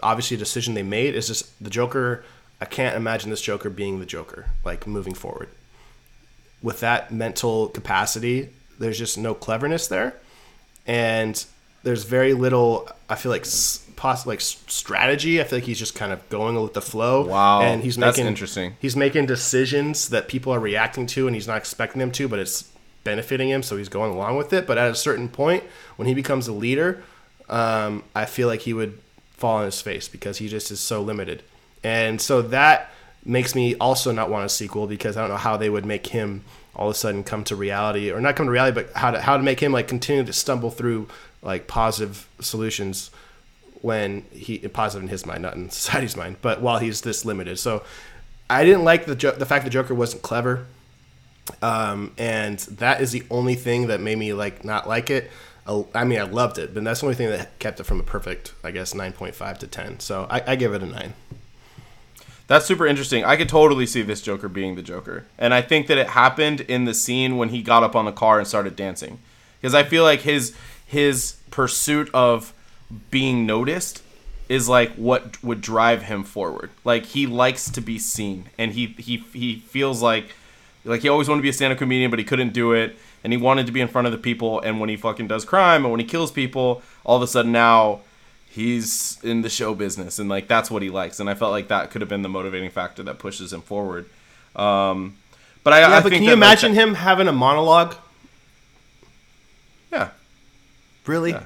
[0.03, 2.23] obviously a decision they made is just the joker.
[2.59, 5.49] I can't imagine this joker being the joker like moving forward
[6.61, 8.49] with that mental capacity
[8.79, 10.15] there's just no cleverness there.
[10.85, 11.43] And
[11.83, 13.45] there's very little i feel like
[13.95, 15.39] poss- like strategy.
[15.39, 17.27] I feel like he's just kind of going with the flow.
[17.27, 18.75] Wow, and he's that's making interesting.
[18.79, 22.39] he's making decisions that people are reacting to and he's not expecting them to but
[22.39, 22.69] it's
[23.03, 24.67] benefiting him so he's going along with it.
[24.67, 25.63] But at a certain point
[25.95, 27.03] when he becomes a leader
[27.49, 28.99] um, i feel like he would
[29.37, 31.43] fall on his face because he just is so limited.
[31.83, 32.91] And so that
[33.27, 36.07] makes me also not want a sequel because i don't know how they would make
[36.07, 36.43] him
[36.75, 39.19] all of a sudden come to reality or not come to reality but how to
[39.21, 41.07] how to make him like continue to stumble through
[41.41, 43.11] like positive solutions
[43.81, 47.59] when he positive in his mind, not in society's mind, but while he's this limited.
[47.59, 47.83] So
[48.49, 50.65] I didn't like the the fact the Joker wasn't clever,
[51.61, 55.31] um, and that is the only thing that made me like not like it.
[55.93, 58.03] I mean, I loved it, but that's the only thing that kept it from a
[58.03, 59.99] perfect, I guess, nine point five to ten.
[59.99, 61.13] So I, I give it a nine.
[62.47, 63.25] That's super interesting.
[63.25, 65.25] I could totally see this Joker being the Joker.
[65.37, 68.11] And I think that it happened in the scene when he got up on the
[68.11, 69.19] car and started dancing.
[69.59, 72.53] Because I feel like his his pursuit of
[73.11, 74.01] being noticed
[74.47, 76.69] is like what would drive him forward.
[76.85, 80.35] Like he likes to be seen and he he he feels like
[80.85, 83.33] like he always wanted to be a stand-up comedian but he couldn't do it and
[83.33, 85.83] he wanted to be in front of the people and when he fucking does crime
[85.83, 87.99] and when he kills people all of a sudden now
[88.57, 91.67] he's in the show business and like that's what he likes and i felt like
[91.67, 94.05] that could have been the motivating factor that pushes him forward
[94.55, 95.15] um
[95.63, 97.95] but i, Yeah, I but think can you that, like, imagine him having a monologue?
[99.91, 100.09] yeah
[101.05, 101.31] Really?
[101.31, 101.43] Yeah.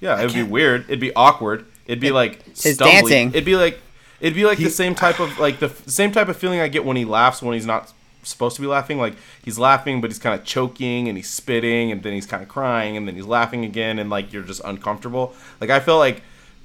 [0.00, 3.02] yeah it'd be weird it'd be awkward it'd be like his stumbling.
[3.02, 3.28] dancing.
[3.28, 3.78] it'd be like
[4.20, 6.68] it'd be like the same type of like the f- same type of feeling i
[6.68, 7.92] get when he laughs when he's not
[8.26, 11.92] supposed to be laughing like he's laughing but he's kind of choking and he's spitting
[11.92, 14.60] and then he's kind of crying and then he's laughing again and like you're just
[14.64, 15.34] uncomfortable.
[15.60, 16.22] Like i feel like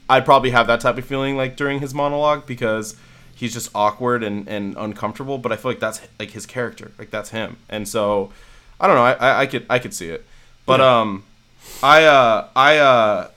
[0.09, 2.95] i'd probably have that type of feeling like during his monologue because
[3.34, 7.12] he's just awkward and, and uncomfortable but i feel like that's like his character like
[7.12, 7.57] that's him.
[7.70, 8.32] And so
[8.80, 10.26] i don't know i, I, I could i could see it.
[10.66, 11.24] But um
[11.84, 13.30] i uh i uh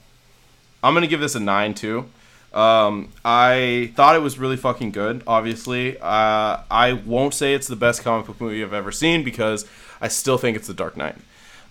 [0.82, 2.08] i'm gonna give this a nine too
[2.54, 5.24] um, I thought it was really fucking good.
[5.26, 9.66] Obviously, uh, I won't say it's the best comic book movie I've ever seen because
[10.00, 11.16] I still think it's The Dark Knight.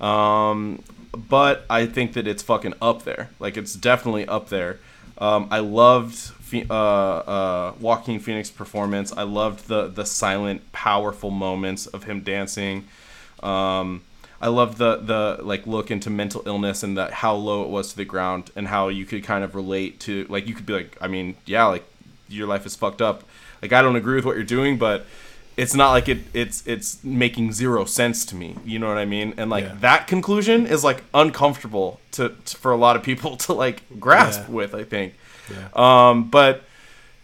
[0.02, 0.84] Um,
[1.16, 3.30] but I think that it's fucking up there.
[3.40, 4.80] Like it's definitely up there.
[5.18, 6.32] Um, I loved
[6.70, 9.14] uh, uh, Joaquin Phoenix performance.
[9.16, 12.88] I loved the the silent, powerful moments of him dancing.
[13.42, 14.02] Um,
[14.44, 17.86] I love the the like look into mental illness and that how low it was
[17.92, 20.74] to the ground and how you could kind of relate to like you could be
[20.74, 21.86] like I mean yeah like
[22.28, 23.24] your life is fucked up
[23.62, 25.06] like I don't agree with what you're doing but
[25.56, 29.06] it's not like it it's it's making zero sense to me you know what I
[29.06, 29.76] mean and like Yeah.
[29.82, 34.42] that conclusion is like uncomfortable to, to for a lot of people to like grasp
[34.48, 34.56] Yeah.
[34.56, 35.14] with I think
[35.50, 35.68] Yeah.
[36.10, 36.64] um but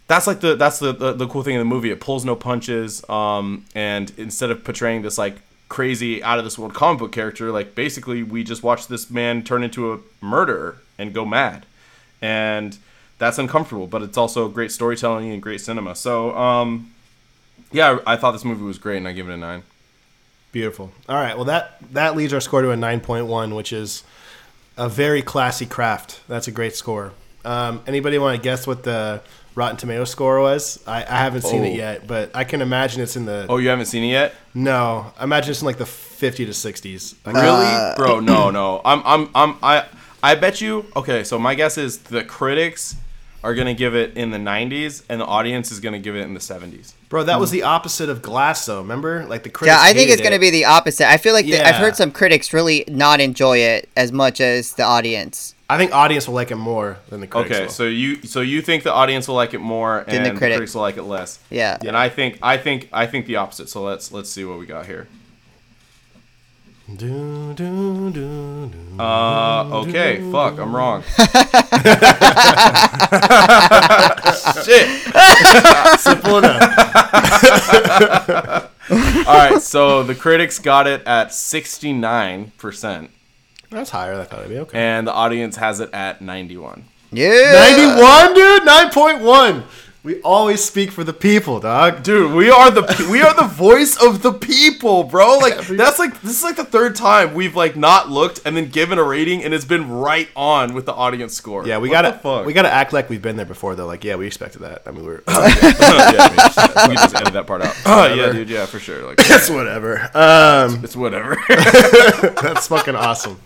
[0.06, 1.90] that's like the that's the, the the cool thing in the movie.
[1.90, 3.08] It pulls no punches.
[3.08, 5.36] Um, and instead of portraying this like
[5.70, 9.42] crazy out of this world comic book character, like basically we just watch this man
[9.42, 11.64] turn into a murderer and go mad,
[12.20, 12.76] and
[13.16, 13.86] that's uncomfortable.
[13.86, 15.94] But it's also great storytelling and great cinema.
[15.94, 16.92] So um,
[17.72, 19.62] yeah, I thought this movie was great, and I give it a nine.
[20.52, 20.90] Beautiful.
[21.08, 21.36] All right.
[21.36, 24.02] Well, that that leads our score to a nine point one, which is
[24.76, 26.20] a very classy craft.
[26.28, 27.12] That's a great score.
[27.44, 29.22] Um, anybody want to guess what the
[29.60, 30.82] Rotten Tomato score was?
[30.86, 31.66] I, I haven't seen Oh.
[31.66, 33.44] it yet, but I can imagine it's in the.
[33.46, 34.34] Oh, you haven't seen it yet?
[34.54, 37.14] No, I imagine it's in like the fifty to sixties.
[37.26, 38.20] Really, Uh, bro?
[38.20, 38.80] No, no.
[38.86, 39.84] I'm, I'm, I'm, I,
[40.22, 40.86] I bet you.
[40.96, 42.96] Okay, so my guess is the critics
[43.44, 46.32] are gonna give it in the 90s, and the audience is gonna give it in
[46.32, 46.92] the 70s.
[47.10, 48.78] Bro, that was the opposite of Glass, though.
[48.80, 49.76] Remember, like the critics.
[49.76, 51.08] Yeah, I think it's hated going to be the opposite.
[51.10, 54.74] I feel like the, I've heard some critics really not enjoy it as much as
[54.74, 55.54] the audience.
[55.70, 57.54] I think audience will like it more than the critics.
[57.54, 57.70] Okay, will.
[57.70, 60.38] so you, so you think the audience will like it more, Than and the the,
[60.38, 61.38] critics will like it less.
[61.48, 61.78] Yeah.
[61.86, 63.68] And I think, I think, I think the opposite.
[63.68, 65.06] So let's let's see what we got here.
[66.96, 69.00] Do, do, do, do.
[69.00, 71.02] Uh, okay, fuck, I'm wrong.
[74.64, 74.88] Shit.
[76.00, 76.62] Simple enough.
[78.90, 83.08] All right, so the critics got it at 69%,
[83.70, 84.58] That's higher than I thought it'd be.
[84.58, 84.78] Okay.
[84.78, 86.84] and the audience has it at 91.
[87.12, 87.52] Yeah.
[87.76, 88.62] 91, dude.
[88.62, 89.62] 9.1.
[90.02, 92.02] We always speak for the people, dog.
[92.02, 95.36] Dude, we are the we are the voice of the people, bro.
[95.36, 98.70] Like that's like this is like the third time we've like not looked and then
[98.70, 101.66] given a rating and it's been right on with the audience score.
[101.66, 102.46] Yeah, we What gotta the fuck?
[102.46, 103.84] we gotta act like we've been there before, though.
[103.86, 104.80] Like, yeah, we expected that.
[104.86, 107.76] I mean, we're yeah, we just, we just edit that part out.
[107.84, 108.48] Oh yeah, dude.
[108.48, 109.06] Yeah, for sure.
[109.06, 110.00] Like it's whatever.
[110.14, 111.36] Um, it's whatever.
[112.40, 113.38] that's fucking awesome.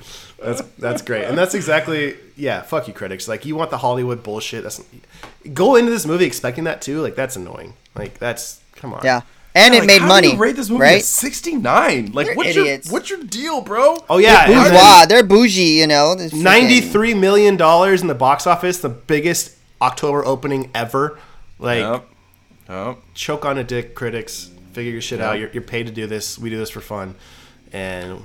[0.44, 2.62] That's that's great, and that's exactly yeah.
[2.62, 3.26] Fuck you, critics.
[3.28, 4.62] Like, you want the Hollywood bullshit.
[4.62, 4.82] That's
[5.52, 7.00] go into this movie expecting that too.
[7.00, 7.74] Like, that's annoying.
[7.94, 9.00] Like, that's come on.
[9.04, 9.22] Yeah.
[9.56, 10.28] And it Like, made how money.
[10.30, 10.98] Do you rate this movie right?
[10.98, 12.10] at sixty nine.
[12.12, 12.86] Like They're what's idiots.
[12.88, 13.96] your what's your deal, bro?
[14.10, 15.06] Oh yeah, and then Bourgeois.
[15.06, 16.16] They're bougie, you know.
[16.18, 21.18] Freaking- ninety-three million dollars in the box office, the biggest October opening ever.
[21.60, 22.04] Like, Yep.
[22.68, 22.98] Yep.
[23.14, 24.50] choke on a dick, critics.
[24.72, 25.38] Figure your shit out.
[25.38, 26.36] You're, you're paid to do this.
[26.36, 27.14] We do this for fun,
[27.72, 28.20] and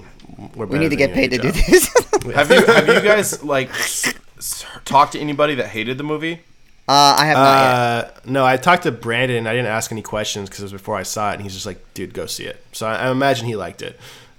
[0.55, 1.89] we're We need to get paid to do this.
[2.35, 6.41] Have you have you guys like s- s- talked to anybody that hated the movie?
[6.87, 7.73] uh, I have not yet.
[8.17, 9.47] Uh, no, I talked to Brandon.
[9.47, 11.65] I didn't ask any questions because it was before I saw it, and he's just
[11.65, 13.97] like, "Dude, go see it." So I, I imagine he liked it.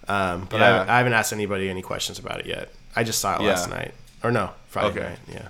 [0.08, 0.72] Um, but I, Yeah.
[0.72, 2.68] haven't, I haven't asked anybody any questions about it yet.
[2.94, 3.48] I just saw it Yeah.
[3.50, 5.00] last night, or no, Friday Okay.
[5.08, 5.18] night.
[5.32, 5.48] Yeah.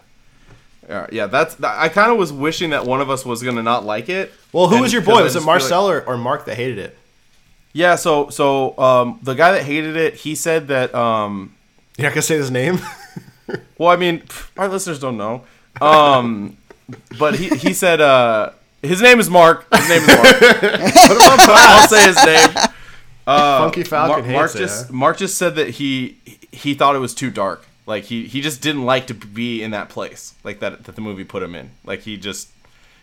[0.88, 1.26] Yeah, yeah.
[1.26, 4.32] That's I kind of was wishing that one of us was gonna not like it.
[4.52, 5.22] Well, who was your boy?
[5.22, 6.96] Was it just feel like- Marcel or, or Mark that hated it?
[7.72, 7.96] Yeah.
[7.96, 11.54] So so um the guy that hated it, he said that um
[11.96, 12.78] You're not gonna say his name.
[13.78, 14.22] well I mean
[14.56, 15.44] our listeners don't know
[15.80, 16.56] um
[17.18, 18.50] but he he said uh
[18.82, 19.66] his name is Mark.
[19.74, 20.36] His name is Mark.
[20.40, 22.48] I'll say his name.
[23.26, 24.92] Uh, Funky Falcon Mark, hates Mark it, just huh?
[24.92, 26.16] Mark just said that he
[26.50, 27.66] he thought it was too dark.
[27.86, 31.00] Like he he just didn't like to be in that place like that that the
[31.00, 31.70] movie put him in.
[31.84, 32.48] Like he just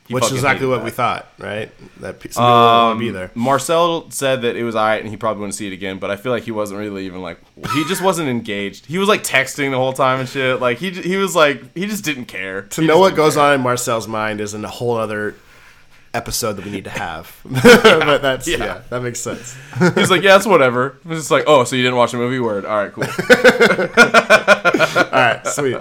[0.07, 0.85] he Which is exactly what that.
[0.85, 1.69] we thought, right?
[1.99, 3.31] That some people want Um, to be there.
[3.35, 6.15] Marcel said that it was alright and he probably wouldn't see it again, but I
[6.15, 7.39] feel like he wasn't really even like
[7.73, 8.85] he just wasn't engaged.
[8.85, 10.61] He was like texting the whole time and shit.
[10.61, 12.61] Like he he was like he just didn't care.
[12.63, 15.35] To know what goes on in Marcel's mind is in a whole other
[16.13, 17.35] episode that we need to have.
[17.43, 18.57] but that's yeah.
[18.57, 18.81] yeah.
[18.89, 19.55] that makes sense.
[19.95, 20.97] He's like, yeah, it's whatever.
[21.05, 22.39] It's just like, oh, so you didn't watch the movie?
[22.39, 22.63] Word.
[22.65, 23.03] All right, cool.
[23.03, 23.09] All
[25.11, 25.77] right, sweet.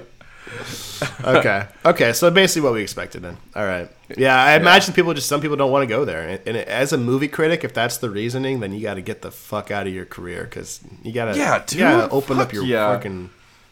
[1.24, 2.12] Okay, okay.
[2.12, 3.36] So basically, what we expected then.
[3.54, 3.90] All right.
[4.16, 6.92] Yeah, I imagine people just some people don't want to go there, and, and as
[6.92, 9.86] a movie critic, if that's the reasoning, then you got to get the fuck out
[9.86, 12.94] of your career because you gotta Yeah, you gotta open up your yeah.
[12.94, 13.30] fucking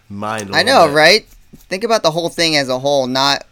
[0.09, 0.51] mind.
[0.55, 1.27] I I know, right?
[1.57, 3.47] Think about the whole thing as a whole, not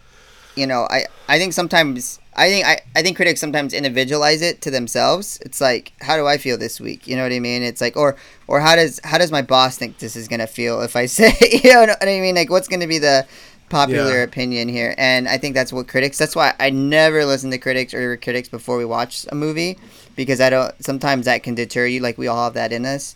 [0.55, 4.61] you know, I I think sometimes I think I, I think critics sometimes individualize it
[4.61, 5.39] to themselves.
[5.41, 7.07] It's like, how do I feel this week?
[7.07, 7.63] You know what I mean?
[7.63, 8.17] It's like or
[8.47, 11.33] or how does how does my boss think this is gonna feel if I say
[11.63, 12.35] you know what I mean?
[12.35, 13.25] Like what's gonna be the
[13.73, 14.29] popular Yeah.
[14.29, 14.93] opinion here?
[14.97, 18.47] And I think that's what critics that's why I never listen to critics or critics
[18.57, 19.77] before we watch a movie
[20.15, 23.15] because I don't sometimes that can deter you, like we all have that in us.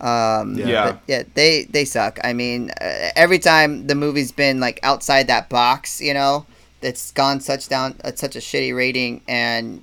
[0.00, 0.84] Um, Yeah.
[0.84, 2.18] but yeah, they they suck.
[2.24, 6.46] I mean, uh, every time the movie's been like outside that box, you know,
[6.80, 9.82] it's gone such down uh, such a shitty rating, and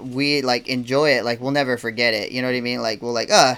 [0.00, 1.24] we like enjoy it.
[1.28, 2.32] Like we'll never forget it.
[2.32, 2.80] You know what I mean?
[2.82, 3.56] Like we'll like uh,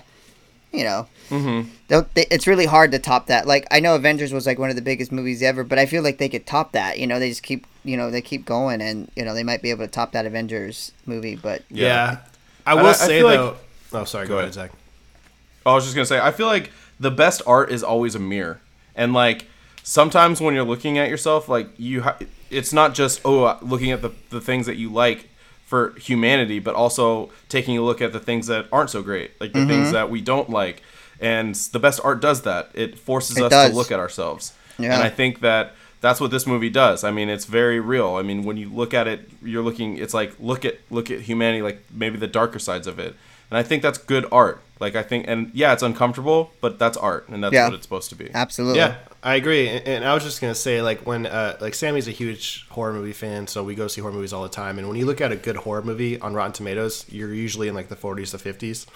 [0.73, 2.01] you know, Mm-hmm.
[2.15, 3.47] they, it's really hard to top that.
[3.47, 6.03] Like I know Avengers was like one of the biggest movies ever, but I feel
[6.03, 6.99] like they could top that.
[6.99, 9.63] You know, they just keep you know they keep going, and you know they might
[9.63, 11.35] be able to top that Avengers movie.
[11.37, 12.17] But Yeah, Yeah.
[12.67, 13.57] I I- will I say feel like- though.
[14.01, 14.27] oh, sorry.
[14.27, 14.71] Go, Go ahead, ahead.
[14.71, 14.73] Zach.
[15.67, 16.71] I was just gonna say, I feel like
[17.01, 18.61] the best art is always a mirror,
[18.95, 19.47] and like
[19.83, 22.19] sometimes when you're looking at yourself, like you, ha-
[22.51, 25.29] it's not just oh uh, looking at the the things that you like
[25.67, 29.53] for humanity, but also taking a look at the things that aren't so great, like
[29.55, 29.69] the Mm-hmm.
[29.69, 30.83] things that we don't like,
[31.23, 32.71] and the best art does that.
[32.75, 33.71] It forces It us does.
[33.71, 34.95] to look at ourselves, Yeah.
[34.95, 35.75] and I think that.
[36.03, 37.05] That's what this movie does.
[37.05, 38.17] I mean, it's very real.
[38.17, 39.99] I mean, when you look at it, you're looking.
[39.99, 43.15] It's like look at look at humanity, like maybe the darker sides of it.
[43.53, 44.61] And I think that's good art.
[44.81, 47.67] Like I think, and yeah, it's uncomfortable, but that's art, and that's Yeah.
[47.67, 48.29] what it's supposed to be.
[48.35, 49.69] absolutely, Yeah, I agree.
[49.69, 52.93] And, and I was just gonna say, like when uh, like Sammy's a huge horror
[52.93, 54.81] movie fan, so we go see horror movies all the time.
[54.81, 57.77] And when you look at a good horror movie on Rotten Tomatoes, you're usually in
[57.77, 58.87] like the 40s to 50s.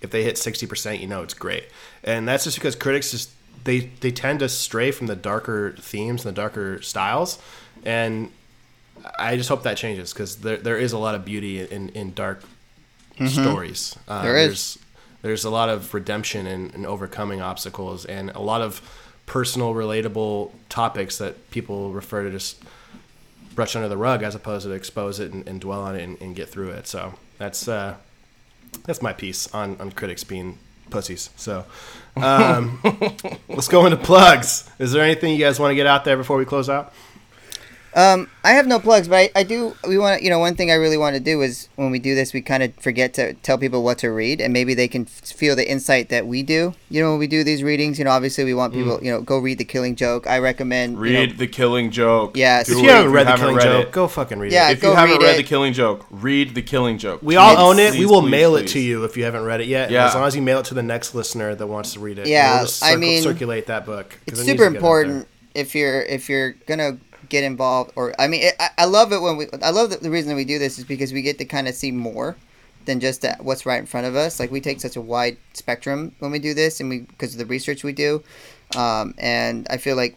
[0.00, 1.64] If they hit 60 percent, you know it's great.
[2.02, 3.30] And that's just because critics just
[3.64, 7.38] they they tend to stray from the darker themes and the darker styles.
[7.84, 8.30] And
[9.18, 12.12] I just hope that changes because there there is a lot of beauty in in
[12.14, 12.42] dark
[13.28, 13.96] stories.
[14.08, 14.48] Uh, There is.
[14.48, 14.78] There's,
[15.22, 18.82] there's a lot of redemption and, and overcoming obstacles, and a lot of
[19.24, 22.62] personal, relatable topics that people refer to just
[23.54, 26.20] brush under the rug as opposed to expose it and, and dwell on it and,
[26.20, 26.86] and get through it.
[26.86, 27.94] So that's uh,
[28.78, 30.58] that's my piece on, on critics being
[30.90, 31.30] pussies.
[31.36, 31.64] So
[32.16, 32.80] um,
[33.48, 34.68] let's go into plugs.
[34.78, 36.92] Is there anything you guys want to get out there before we close out?
[37.96, 39.76] Um, I have no plugs, but I, I do.
[39.86, 42.16] We want you know one thing I really want to do is when we do
[42.16, 45.02] this, we kind of forget to tell people what to read, and maybe they can
[45.02, 46.74] f- feel the insight that we do.
[46.90, 49.20] You know, when we do these readings, you know, obviously we want people, you know,
[49.20, 50.26] go read the Killing Joke.
[50.26, 52.36] I recommend you know, Read The Killing Joke.
[52.36, 52.66] Yes.
[52.66, 53.92] Do If it you haven't read the haven't Killing read Joke, it.
[53.92, 54.72] go fucking read Yeah, it.
[54.72, 55.36] If go you haven't read read it.
[55.36, 57.20] The Killing Joke, read The Killing Joke.
[57.22, 57.90] We all Please, own it.
[57.92, 58.72] we please, will please, mail it please.
[58.72, 59.92] to you if you haven't read it yet.
[59.92, 60.08] Yeah.
[60.08, 62.26] As long as you mail it to the next listener that wants to read it.
[62.26, 64.08] Yeah, We'll just I circle- mean, circulate that book.
[64.10, 65.00] 'cause it's it needs super to get out there.
[65.00, 69.12] important if you're if you're gonna get involved or i mean it, I, I love
[69.12, 71.38] it when we i love that the reason we do this is because we get
[71.38, 72.36] to kind of see more
[72.84, 74.38] than just what's right in front of us.
[74.38, 77.38] Like we take such a wide spectrum when we do this and we because of
[77.38, 78.22] the research we do.
[78.76, 80.16] Um, and i feel like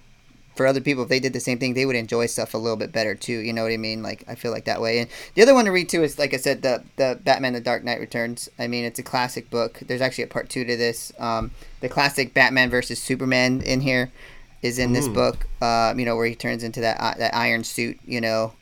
[0.55, 2.77] for other people if they did the same thing they would enjoy stuff a little
[2.77, 4.01] bit better too you know what i mean?
[4.01, 4.99] Like i feel like that way.
[4.99, 7.61] And the other one to read too is like i said the the batman the
[7.61, 8.49] dark knight returns.
[8.57, 9.79] I mean it's a classic book.
[9.85, 11.11] There's actually a part two to this.
[11.19, 11.51] Um,
[11.81, 14.11] the classic batman versus superman in here
[14.61, 17.63] is in this book um, you know where he turns into that uh, that iron
[17.63, 18.53] suit you know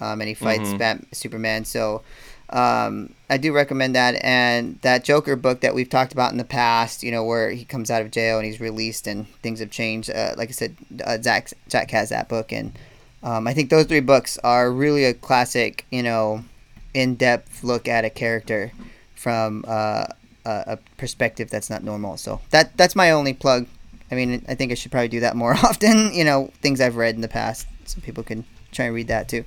[0.00, 0.78] um, and he fights Mhm.
[0.78, 2.02] Bat- superman so
[2.50, 6.44] um, I do recommend that, and that Joker book that we've talked about in the
[6.44, 7.02] past.
[7.02, 10.10] You know, where he comes out of jail and he's released, and things have changed.
[10.10, 12.78] Uh, like I said, uh, Zach Jack has that book, and
[13.22, 15.86] um, I think those three books are really a classic.
[15.90, 16.44] You know,
[16.92, 18.72] in-depth look at a character
[19.14, 20.04] from uh,
[20.44, 22.18] a, a perspective that's not normal.
[22.18, 23.66] So that that's my only plug.
[24.12, 26.12] I mean, I think I should probably do that more often.
[26.12, 29.26] You know, things I've read in the past, so people can try and read that
[29.28, 29.44] too.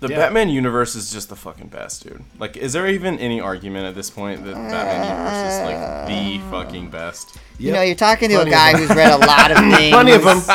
[0.00, 0.16] The Yeah.
[0.16, 2.24] Batman universe is just the fucking best, dude.
[2.36, 5.78] Like, is there even any argument at this point that Batman universe is like
[6.08, 7.36] the fucking best?
[7.58, 7.74] You Yep.
[7.76, 9.90] know, you're talking to Plenty a guy who's read a lot of things.
[9.92, 10.42] Plenty of them.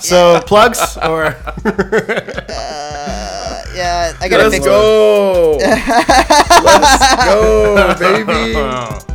[0.00, 1.32] So plugs or Uh,
[3.74, 5.58] yeah, I gotta Let's fix go.
[6.64, 9.09] Let's go, baby.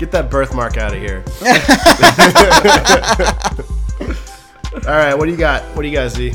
[0.00, 1.22] Get that birthmark out of here.
[4.88, 5.62] All right, what do you got?
[5.76, 6.32] What do you guys see?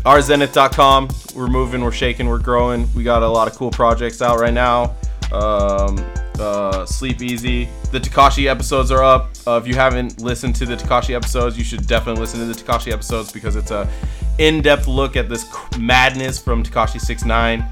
[0.00, 1.08] rzenith.com.
[1.34, 2.86] We're moving, we're shaking, we're growing.
[2.94, 4.94] We got a lot of cool projects out right now.
[5.32, 5.98] Um,
[6.38, 7.70] uh, Sleep Easy.
[7.92, 9.30] The Tekashi episodes are up.
[9.46, 12.52] Uh, if you haven't listened to the Tekashi episodes, you should definitely listen to the
[12.52, 13.88] Tekashi episodes because it's a
[14.36, 15.46] in-depth look at this
[15.78, 17.64] madness from Tekashi 69.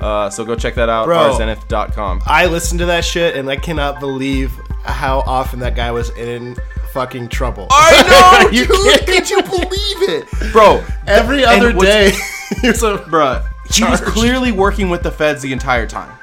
[0.00, 1.06] Uh, so go check that out.
[1.06, 1.36] Bro.
[1.36, 2.22] rzenith.com.
[2.26, 6.56] I listened to that shit and I cannot believe how often that guy was in
[6.92, 7.66] fucking trouble.
[7.70, 9.06] I know, you dude.
[9.06, 10.52] can't you believe it?
[10.52, 12.12] Bro, Every other day,
[12.60, 16.16] he was a bruh, he was clearly working with the feds the entire time.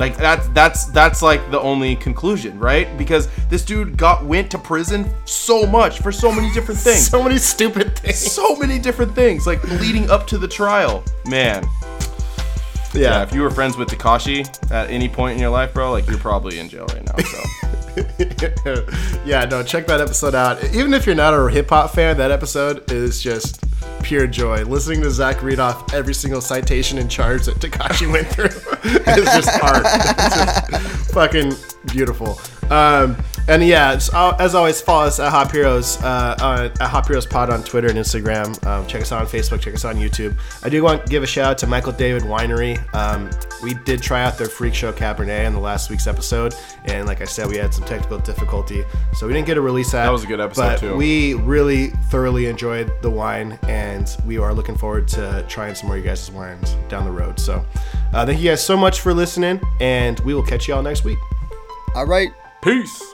[0.00, 2.96] Like that's that's that's like the only conclusion, right?
[2.98, 7.06] Because this dude got went to prison so much for so many different things.
[7.06, 8.16] so many stupid things.
[8.18, 11.04] so many different things, like leading up to the trial.
[11.28, 11.64] Man,
[12.92, 13.22] yeah.
[13.22, 16.18] If you were friends with Tekashi at any point in your life, bro, like you're
[16.18, 17.22] probably in jail right now.
[17.22, 17.38] So
[19.24, 20.62] yeah, no, check that episode out.
[20.74, 23.64] Even if you're not a hip hop fan, that episode is just
[24.02, 24.62] pure joy.
[24.64, 28.46] Listening to Zach read off every single citation and charge that Tekashi went through
[29.12, 29.84] is just art.
[29.86, 31.52] It's just fucking
[31.86, 32.38] beautiful.
[32.70, 33.16] Um,
[33.48, 37.26] and yeah, it's, as always, follow us at Hop Heroes, uh, on, at Hop Heroes
[37.26, 38.64] Pod on Twitter and Instagram.
[38.66, 39.60] Um, check us out on Facebook.
[39.60, 40.36] Check us out on YouTube.
[40.62, 42.78] I do want to give a shout out to Michael David Winery.
[42.94, 43.30] Um,
[43.62, 46.54] we did try out their Freak Show Cabernet in the last week's episode,
[46.86, 48.84] and like I said, we had some technical difficulty,
[49.14, 50.04] so we didn't get to release that.
[50.04, 50.96] That was a good episode, but too.
[50.96, 55.96] We really thoroughly enjoyed the wine, and we are looking forward to trying some more
[55.96, 57.38] of you guys' wines down the road.
[57.38, 57.64] So,
[58.12, 61.04] uh, thank you guys so much for listening, and we will catch you all next
[61.04, 61.18] week.
[61.94, 62.30] All right.
[62.62, 63.13] peace.